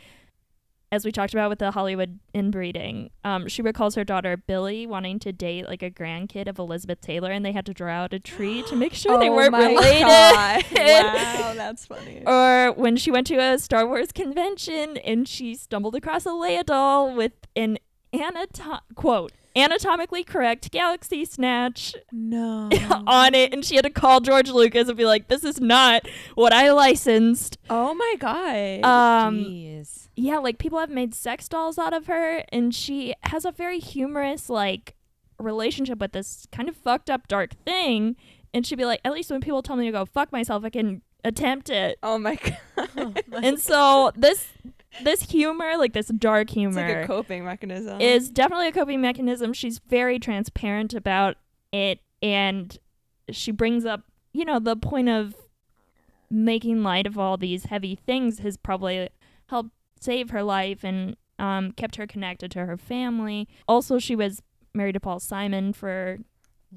[0.89, 5.19] as we talked about with the Hollywood inbreeding, um, she recalls her daughter Billie wanting
[5.19, 8.19] to date like a grandkid of Elizabeth Taylor, and they had to draw out a
[8.19, 10.01] tree to make sure they Oh weren't my related.
[10.01, 10.63] God.
[10.73, 12.23] wow, that's funny.
[12.25, 16.65] Or when she went to a Star Wars convention and she stumbled across a Leia
[16.65, 17.79] doll with an
[18.13, 22.69] anatom- quote anatomically correct galaxy snatch no.
[23.07, 26.07] on it, and she had to call George Lucas and be like, "This is not
[26.35, 28.83] what I licensed." Oh my god.
[28.83, 30.09] Um, Jeez.
[30.15, 33.79] yeah, like people have made sex dolls out of her, and she has a very
[33.79, 34.95] humorous like
[35.39, 38.15] relationship with this kind of fucked up dark thing.
[38.53, 40.69] And she'd be like, "At least when people tell me to go fuck myself, I
[40.69, 42.37] can attempt it." oh my
[42.75, 43.23] god.
[43.41, 44.47] and so this
[45.03, 48.01] this humor, like this dark it's humor, like a coping mechanism.
[48.01, 49.53] is definitely a coping mechanism.
[49.53, 51.37] She's very transparent about
[51.71, 52.77] it, and
[53.29, 54.01] she brings up,
[54.33, 55.35] you know, the point of
[56.29, 59.09] making light of all these heavy things has probably
[59.47, 63.47] helped save her life and um, kept her connected to her family.
[63.67, 64.41] Also, she was
[64.73, 66.19] married to Paul Simon for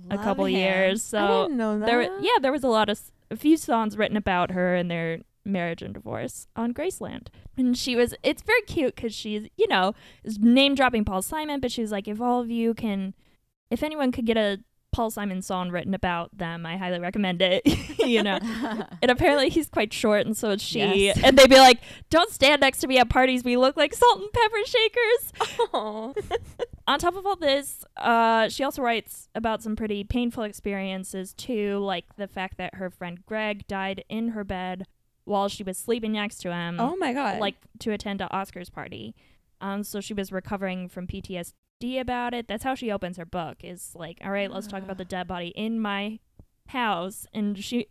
[0.09, 0.57] a couple him.
[0.57, 1.87] years, so I didn't know that.
[1.87, 3.01] there, yeah, there was a lot of
[3.31, 5.21] a few songs written about her and their
[5.53, 7.29] marriage and divorce on Graceland.
[7.57, 9.95] And she was, it's very cute because she's, you know,
[10.25, 13.15] is name dropping Paul Simon, but she was like, if all of you can,
[13.71, 14.61] if anyone could get a
[14.93, 17.63] Paul Simon song written about them, I highly recommend it.
[17.99, 18.39] you know,
[19.03, 21.07] and apparently he's quite short, and so is she.
[21.07, 21.21] Yes.
[21.23, 21.81] And they'd be like,
[22.11, 23.45] "Don't stand next to me at parties.
[23.45, 25.33] We look like salt and pepper shakers."
[26.87, 31.79] On top of all this, uh, she also writes about some pretty painful experiences too,
[31.79, 34.87] like the fact that her friend Greg died in her bed
[35.25, 37.39] while she was sleeping next to him, oh my god.
[37.41, 39.15] like to attend to Oscars party.
[39.61, 42.49] Um, so she was recovering from PTSD about it.
[42.49, 43.59] That's how she opens her book.
[43.63, 46.19] Is like, all right, let's talk about the dead body in my
[46.69, 47.87] house, and she.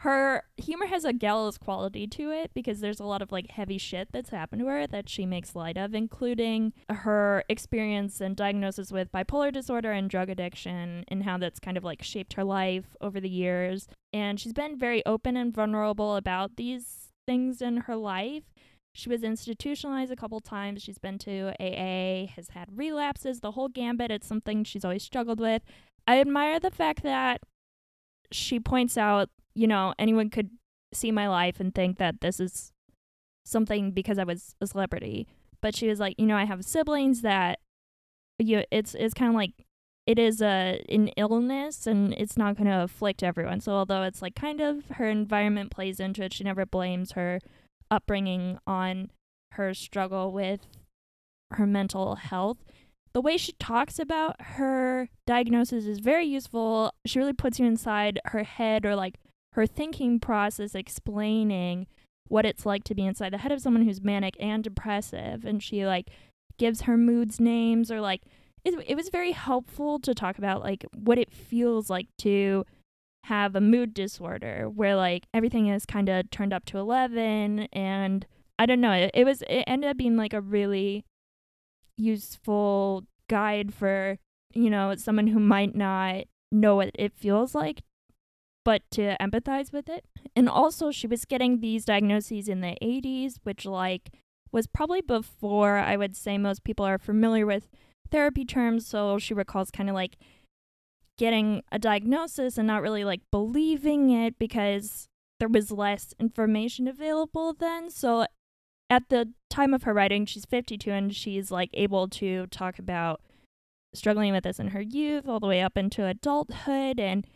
[0.00, 3.76] Her humor has a gallows quality to it because there's a lot of like heavy
[3.76, 8.90] shit that's happened to her that she makes light of, including her experience and diagnosis
[8.90, 12.96] with bipolar disorder and drug addiction, and how that's kind of like shaped her life
[13.02, 13.88] over the years.
[14.10, 18.44] And she's been very open and vulnerable about these things in her life.
[18.94, 20.82] She was institutionalized a couple times.
[20.82, 24.10] She's been to AA, has had relapses, the whole gambit.
[24.10, 25.60] It's something she's always struggled with.
[26.08, 27.42] I admire the fact that
[28.32, 30.50] she points out, you know, anyone could
[30.92, 32.72] see my life and think that this is
[33.44, 35.26] something because I was a celebrity.
[35.60, 37.60] But she was like, you know, I have siblings that
[38.38, 39.52] you it's it's kind of like
[40.06, 43.60] it is a an illness and it's not going to afflict everyone.
[43.60, 47.40] So although it's like kind of her environment plays into it, she never blames her
[47.90, 49.10] upbringing on
[49.52, 50.66] her struggle with
[51.52, 52.58] her mental health.
[53.12, 56.92] The way she talks about her diagnosis is very useful.
[57.04, 59.16] She really puts you inside her head or like
[59.52, 61.86] her thinking process explaining
[62.28, 65.62] what it's like to be inside the head of someone who's manic and depressive and
[65.62, 66.10] she like
[66.58, 68.22] gives her moods names or like
[68.64, 72.64] it, it was very helpful to talk about like what it feels like to
[73.24, 78.26] have a mood disorder where like everything is kind of turned up to 11 and
[78.58, 81.04] i don't know it, it was it ended up being like a really
[81.96, 84.18] useful guide for
[84.54, 87.82] you know someone who might not know what it feels like
[88.64, 90.04] but to empathize with it.
[90.36, 94.10] And also she was getting these diagnoses in the 80s which like
[94.52, 97.68] was probably before i would say most people are familiar with
[98.10, 98.86] therapy terms.
[98.86, 100.16] So she recalls kind of like
[101.18, 105.08] getting a diagnosis and not really like believing it because
[105.38, 107.90] there was less information available then.
[107.90, 108.26] So
[108.88, 113.20] at the time of her writing she's 52 and she's like able to talk about
[113.94, 116.98] struggling with this in her youth all the way up into adulthood.
[116.98, 117.26] And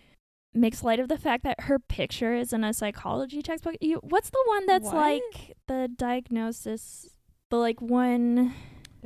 [0.55, 3.77] makes light of the fact that her picture is in a psychology textbook.
[3.81, 4.95] You, what's the one that's What?
[4.95, 7.09] like the diagnosis?
[7.51, 8.55] The like one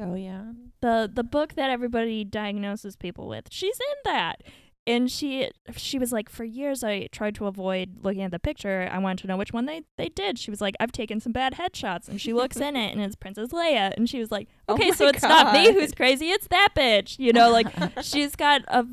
[0.01, 0.53] Oh yeah.
[0.81, 3.47] the the book that everybody diagnoses people with.
[3.51, 4.43] She's in that.
[4.87, 8.89] And she she was like, for years I tried to avoid looking at the picture.
[8.91, 10.39] I wanted to know which one they, they did.
[10.39, 13.15] She was like, I've taken some bad headshots, and she looks in it, and it's
[13.15, 16.31] Princess Leia, and she was like, Oh okay, my so it's not me who's crazy,
[16.31, 17.19] it's that bitch.
[17.19, 17.67] You know, like
[18.03, 18.87] she's got a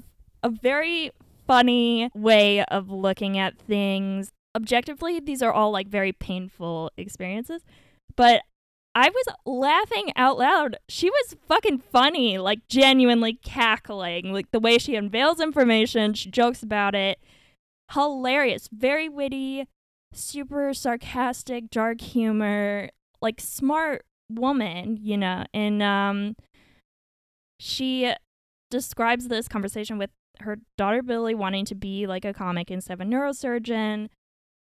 [0.44, 1.12] a very
[1.48, 4.32] funny way of looking at things.
[4.56, 7.64] Objectively, these are all like very painful experiences,
[8.16, 8.42] but
[8.98, 10.78] I was laughing out loud.
[10.88, 14.32] She was fucking funny, like genuinely cackling.
[14.32, 17.20] Like the way she unveils information, she jokes about it.
[17.92, 19.68] Hilarious, very witty,
[20.14, 22.90] super sarcastic, dark humor,
[23.22, 25.44] like smart woman, you know.
[25.54, 26.36] And um
[27.60, 28.14] she
[28.72, 30.10] describes this conversation with
[30.42, 34.10] her daughter Billie wanting to be like a comic instead of a neurosurgeon.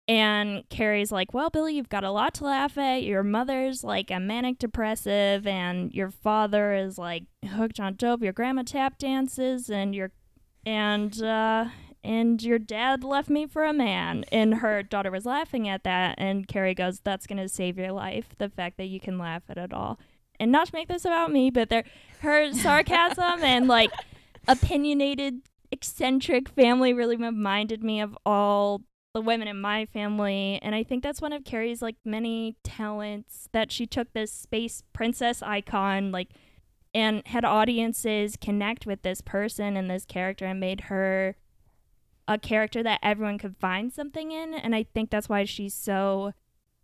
[0.09, 3.03] And Carrie's like, Well, Billie, you've got a lot to laugh at.
[3.03, 8.23] Your mother's like a manic depressive, and your father is like hooked on dope.
[8.23, 10.13] Your grandma tap dances, and your
[10.65, 11.67] and uh
[12.07, 14.25] and your dad left me for a man.
[14.31, 18.27] And her daughter was laughing at that, and Carrie goes, That's gonna save your life,
[18.39, 19.99] the fact that you can laugh at it all.
[20.39, 21.85] And not to make this about me, but there
[22.21, 23.91] her sarcasm and like
[24.49, 28.83] opinionated, eccentric family really reminded me of all
[29.15, 30.59] the women in my family.
[30.63, 34.83] And I think that's one of Carrie's like many talents that she took this space
[34.93, 36.31] princess icon, like,
[36.95, 41.37] and had audiences connect with this person and this character and made her
[42.29, 44.55] a character that everyone could find something in.
[44.55, 46.33] And I think that's why she's so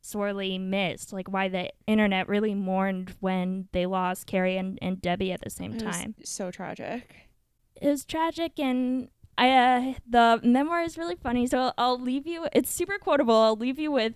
[0.01, 1.13] sorely missed.
[1.13, 5.51] Like why the internet really mourned when they lost Carrie and, and Debbie at the
[5.51, 7.29] same time so tragic.
[7.81, 9.09] It was tragic and
[9.39, 11.47] I uh, the memoir is really funny.
[11.47, 12.47] So I'll, I'll leave you.
[12.53, 13.35] It's super quotable.
[13.35, 14.15] I'll leave you with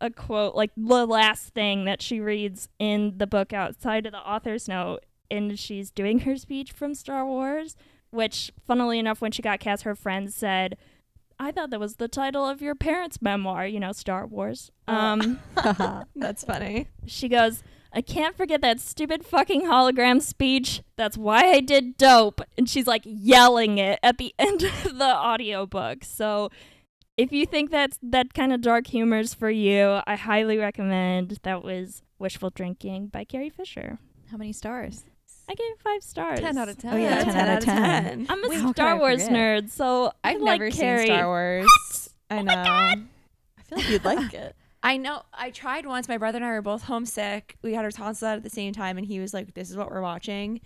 [0.00, 4.18] a quote, like the last thing that she reads in the book outside of the
[4.18, 7.76] author's note, and she's doing her speech from Star Wars.
[8.10, 10.76] Which, funnily enough, when she got cast, her friends said,
[11.38, 14.70] "I thought that was the title of your parents' memoir." You know, Star Wars.
[14.88, 15.38] Um
[16.16, 16.88] That's funny.
[17.06, 17.62] she goes,
[17.92, 20.82] I can't forget that stupid fucking hologram speech.
[20.96, 22.40] That's why I did dope.
[22.58, 26.04] And she's like yelling it at the end of the audiobook.
[26.04, 26.50] So
[27.16, 31.38] if you think that's that kind of dark humor is for you, I highly recommend
[31.42, 33.98] that was Wishful Drinking by Carrie Fisher.
[34.30, 35.04] How many stars?
[35.48, 36.40] I gave it five stars.
[36.40, 36.92] 10 out of 10.
[36.92, 38.26] Oh, yeah, 10 out of 10.
[38.28, 39.38] I'm a Wait, Star Wars forget?
[39.64, 41.06] nerd, so I I've like never Carrie.
[41.06, 42.10] seen Star Wars.
[42.30, 42.52] I oh know.
[42.54, 42.96] I
[43.68, 44.56] feel like you'd like it.
[44.86, 45.22] I know.
[45.32, 46.08] I tried once.
[46.08, 47.56] My brother and I were both homesick.
[47.60, 49.76] We had our tonsils out at the same time, and he was like, "This is
[49.76, 50.60] what we're watching."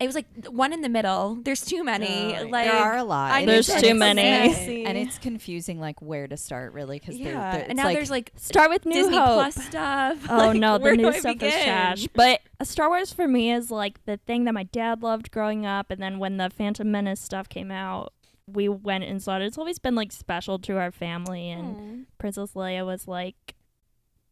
[0.00, 1.38] It was like one in the middle.
[1.40, 2.36] There's too many.
[2.36, 3.30] Oh, like there are a lot.
[3.30, 4.22] I There's too many.
[4.22, 4.84] messy.
[4.84, 7.52] and it's confusing, like where to start, really, because yeah.
[7.52, 9.26] they're, and now there's like Start with New Disney Hope.
[9.26, 10.26] Plus stuff.
[10.28, 12.08] Oh Like, no, the new I stuff is trash.
[12.12, 15.92] But Star Wars for me is like the thing that my dad loved growing up,
[15.92, 18.12] and then when the Phantom Menace stuff came out,
[18.46, 19.42] we went and saw it.
[19.42, 22.06] It's always been like special to our family, and.
[22.18, 23.54] Princess Leia was like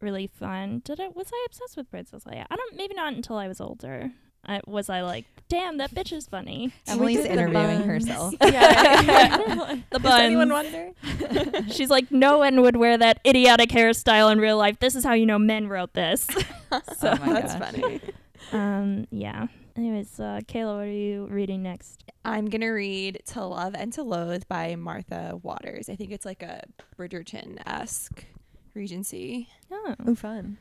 [0.01, 0.81] really fun.
[0.85, 2.47] Did I was I obsessed with Princess Leia?
[2.51, 4.11] I don't maybe not until I was older.
[4.45, 6.73] I, was I like, damn, that bitch is funny.
[6.89, 8.35] Emily's interviewing herself.
[8.43, 9.77] yeah.
[9.91, 10.91] The Does anyone wonder?
[11.71, 14.81] She's like, no one would wear that idiotic hairstyle in real life.
[14.81, 16.27] This is how you know men wrote this.
[16.73, 17.73] Oh my That's gosh.
[17.73, 18.01] funny.
[18.53, 19.47] um, yeah.
[19.77, 22.05] Anyways, uh, Kayla, what are you reading next?
[22.25, 25.89] I'm gonna read "To Love and to Loathe" by Martha Waters.
[25.89, 26.63] I think it's like a
[26.99, 28.25] Bridgerton esque
[28.75, 30.59] Regency Oh, Oh, fun.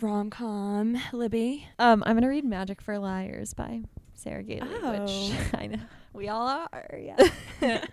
[0.00, 0.98] rom com.
[1.12, 3.82] Libby, Um, I'm gonna read "Magic for Liars" by
[4.14, 5.00] Sarah Gailey, Oh.
[5.04, 5.78] which I know
[6.12, 6.98] we all are.
[7.00, 7.16] Yeah.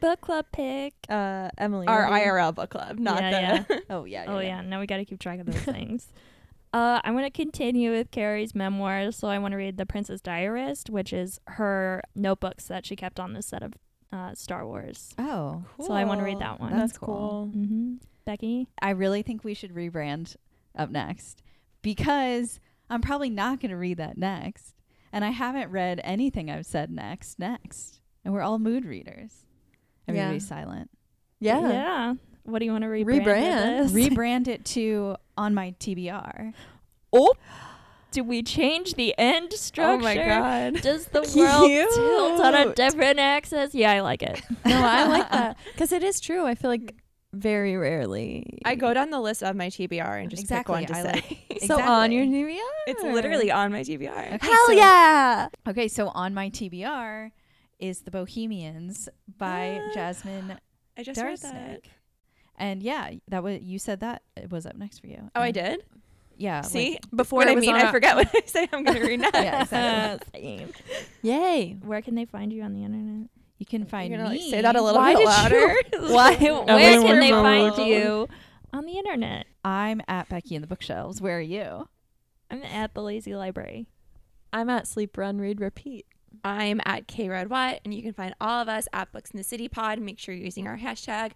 [0.00, 0.94] book club pick.
[1.08, 3.82] uh, Emily, our what are you- IRL book club, not Yeah, the.
[3.90, 4.26] Oh yeah.
[4.28, 6.06] Oh yeah, now we got to keep track of those things.
[6.72, 10.20] Uh, I want to continue with Carrie's memoirs, so I want to read The Princess
[10.20, 13.74] Diarist, which is her notebooks that she kept on the set of
[14.12, 15.14] uh, Star Wars.
[15.18, 15.86] Oh, cool.
[15.86, 16.72] So I wanna read that one.
[16.72, 17.50] That's That's, cool.
[17.52, 17.52] cool.
[17.56, 17.94] Mm-hmm.
[18.24, 20.36] Becky, I really think we should rebrand
[20.76, 21.42] up next
[21.80, 22.60] because
[22.90, 24.74] I'm probably not going to read that next.
[25.12, 28.00] And I haven't read anything I've said next, next.
[28.24, 29.44] And we're all mood readers.
[30.06, 30.14] Yeah.
[30.14, 30.90] Everybody's silent.
[31.40, 31.70] Yeah.
[31.70, 32.14] yeah.
[32.46, 33.24] What do you want to rebrand?
[33.24, 33.92] Rebrand.
[33.92, 33.92] this?
[34.08, 36.52] Rebrand it to on my TBR.
[37.12, 37.34] oh,
[38.12, 39.92] did we change the end structure?
[39.92, 40.80] Oh my god.
[40.80, 41.90] Does the world Cute.
[41.94, 43.74] tilt on a different axis?
[43.74, 44.40] Yeah, I like it.
[44.64, 46.46] No, I like that because it is true.
[46.46, 46.94] I feel like
[47.34, 48.58] very rarely.
[48.64, 51.08] I go down the list of my TBR and just Exactly, pick one I to
[51.08, 51.24] like-
[51.60, 51.66] say.
[51.66, 52.38] so on your Exactly.
[52.42, 52.62] New Year.
[52.86, 54.34] it's literally on my TBR.
[54.34, 55.48] Okay, Hell so- yeah!
[55.68, 57.32] Okay, so on my TBR
[57.78, 60.56] is The Bohemians by Jasmine
[60.96, 61.82] I just read that.
[62.58, 65.30] And yeah, that was you said that it was up next for you.
[65.34, 65.82] Oh, I did.
[66.38, 66.60] Yeah.
[66.62, 68.68] See, like- before I mean, I forget what I say.
[68.72, 69.34] I'm gonna read next.
[69.38, 70.40] Yeah, exactly.
[70.42, 70.72] Same.
[71.22, 71.76] Yay!
[71.82, 73.28] Where can they find you on the internet?
[73.58, 74.42] you can find You're gonna me.
[74.42, 75.74] like, say that a little Why bit louder.
[76.12, 76.36] Why?
[76.36, 78.28] Where can they find you
[78.72, 79.46] on the internet?
[79.64, 81.22] I'm at Becky in the bookshelves.
[81.22, 81.88] Where are you?
[82.50, 83.86] I'm at the Lazy Library.
[84.52, 86.04] I'm at Sleep Run Read Repeat.
[86.44, 89.38] I'm at K Red Watt, and you can find all of us at Books in
[89.38, 89.98] the City Pod.
[90.00, 91.32] Make sure you're using our hashtag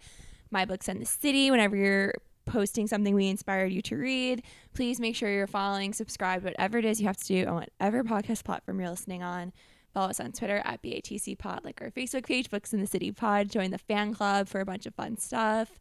[0.50, 2.14] My Books in the City whenever you're
[2.46, 4.42] posting something we inspired you to read.
[4.74, 8.02] Please make sure you're following, subscribe, whatever it is you have to do on whatever
[8.02, 9.52] podcast platform you're listening on.
[9.94, 13.10] Follow us on Twitter at BATC Pod, like our Facebook page, Books in the City
[13.12, 13.50] Pod.
[13.50, 15.78] Join the fan club for a bunch of fun stuff.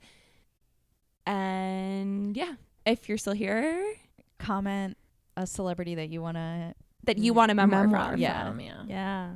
[1.26, 2.54] And yeah,
[2.86, 3.94] if you're still here,
[4.40, 4.98] Comment
[5.38, 6.74] a celebrity that you want to.
[7.04, 8.20] that you want a memoir, Memoir from.
[8.20, 8.48] Yeah.
[8.50, 8.84] from, yeah.
[8.88, 9.30] Yeah.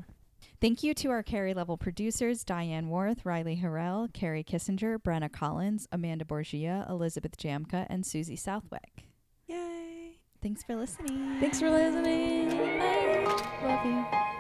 [0.64, 5.90] Thank you to our Carrie Level producers Diane Worth, Riley Harrell, Carrie Kissinger, Brenna Collins,
[5.91, 9.03] Amanda Borgia, Elizabeth Jamka, and Susie Southwick.
[9.48, 10.19] Yay!
[10.41, 11.41] Thanks for listening.
[11.41, 12.48] Thanks for listening.
[12.80, 13.44] Bye.
[13.61, 14.33] Love you.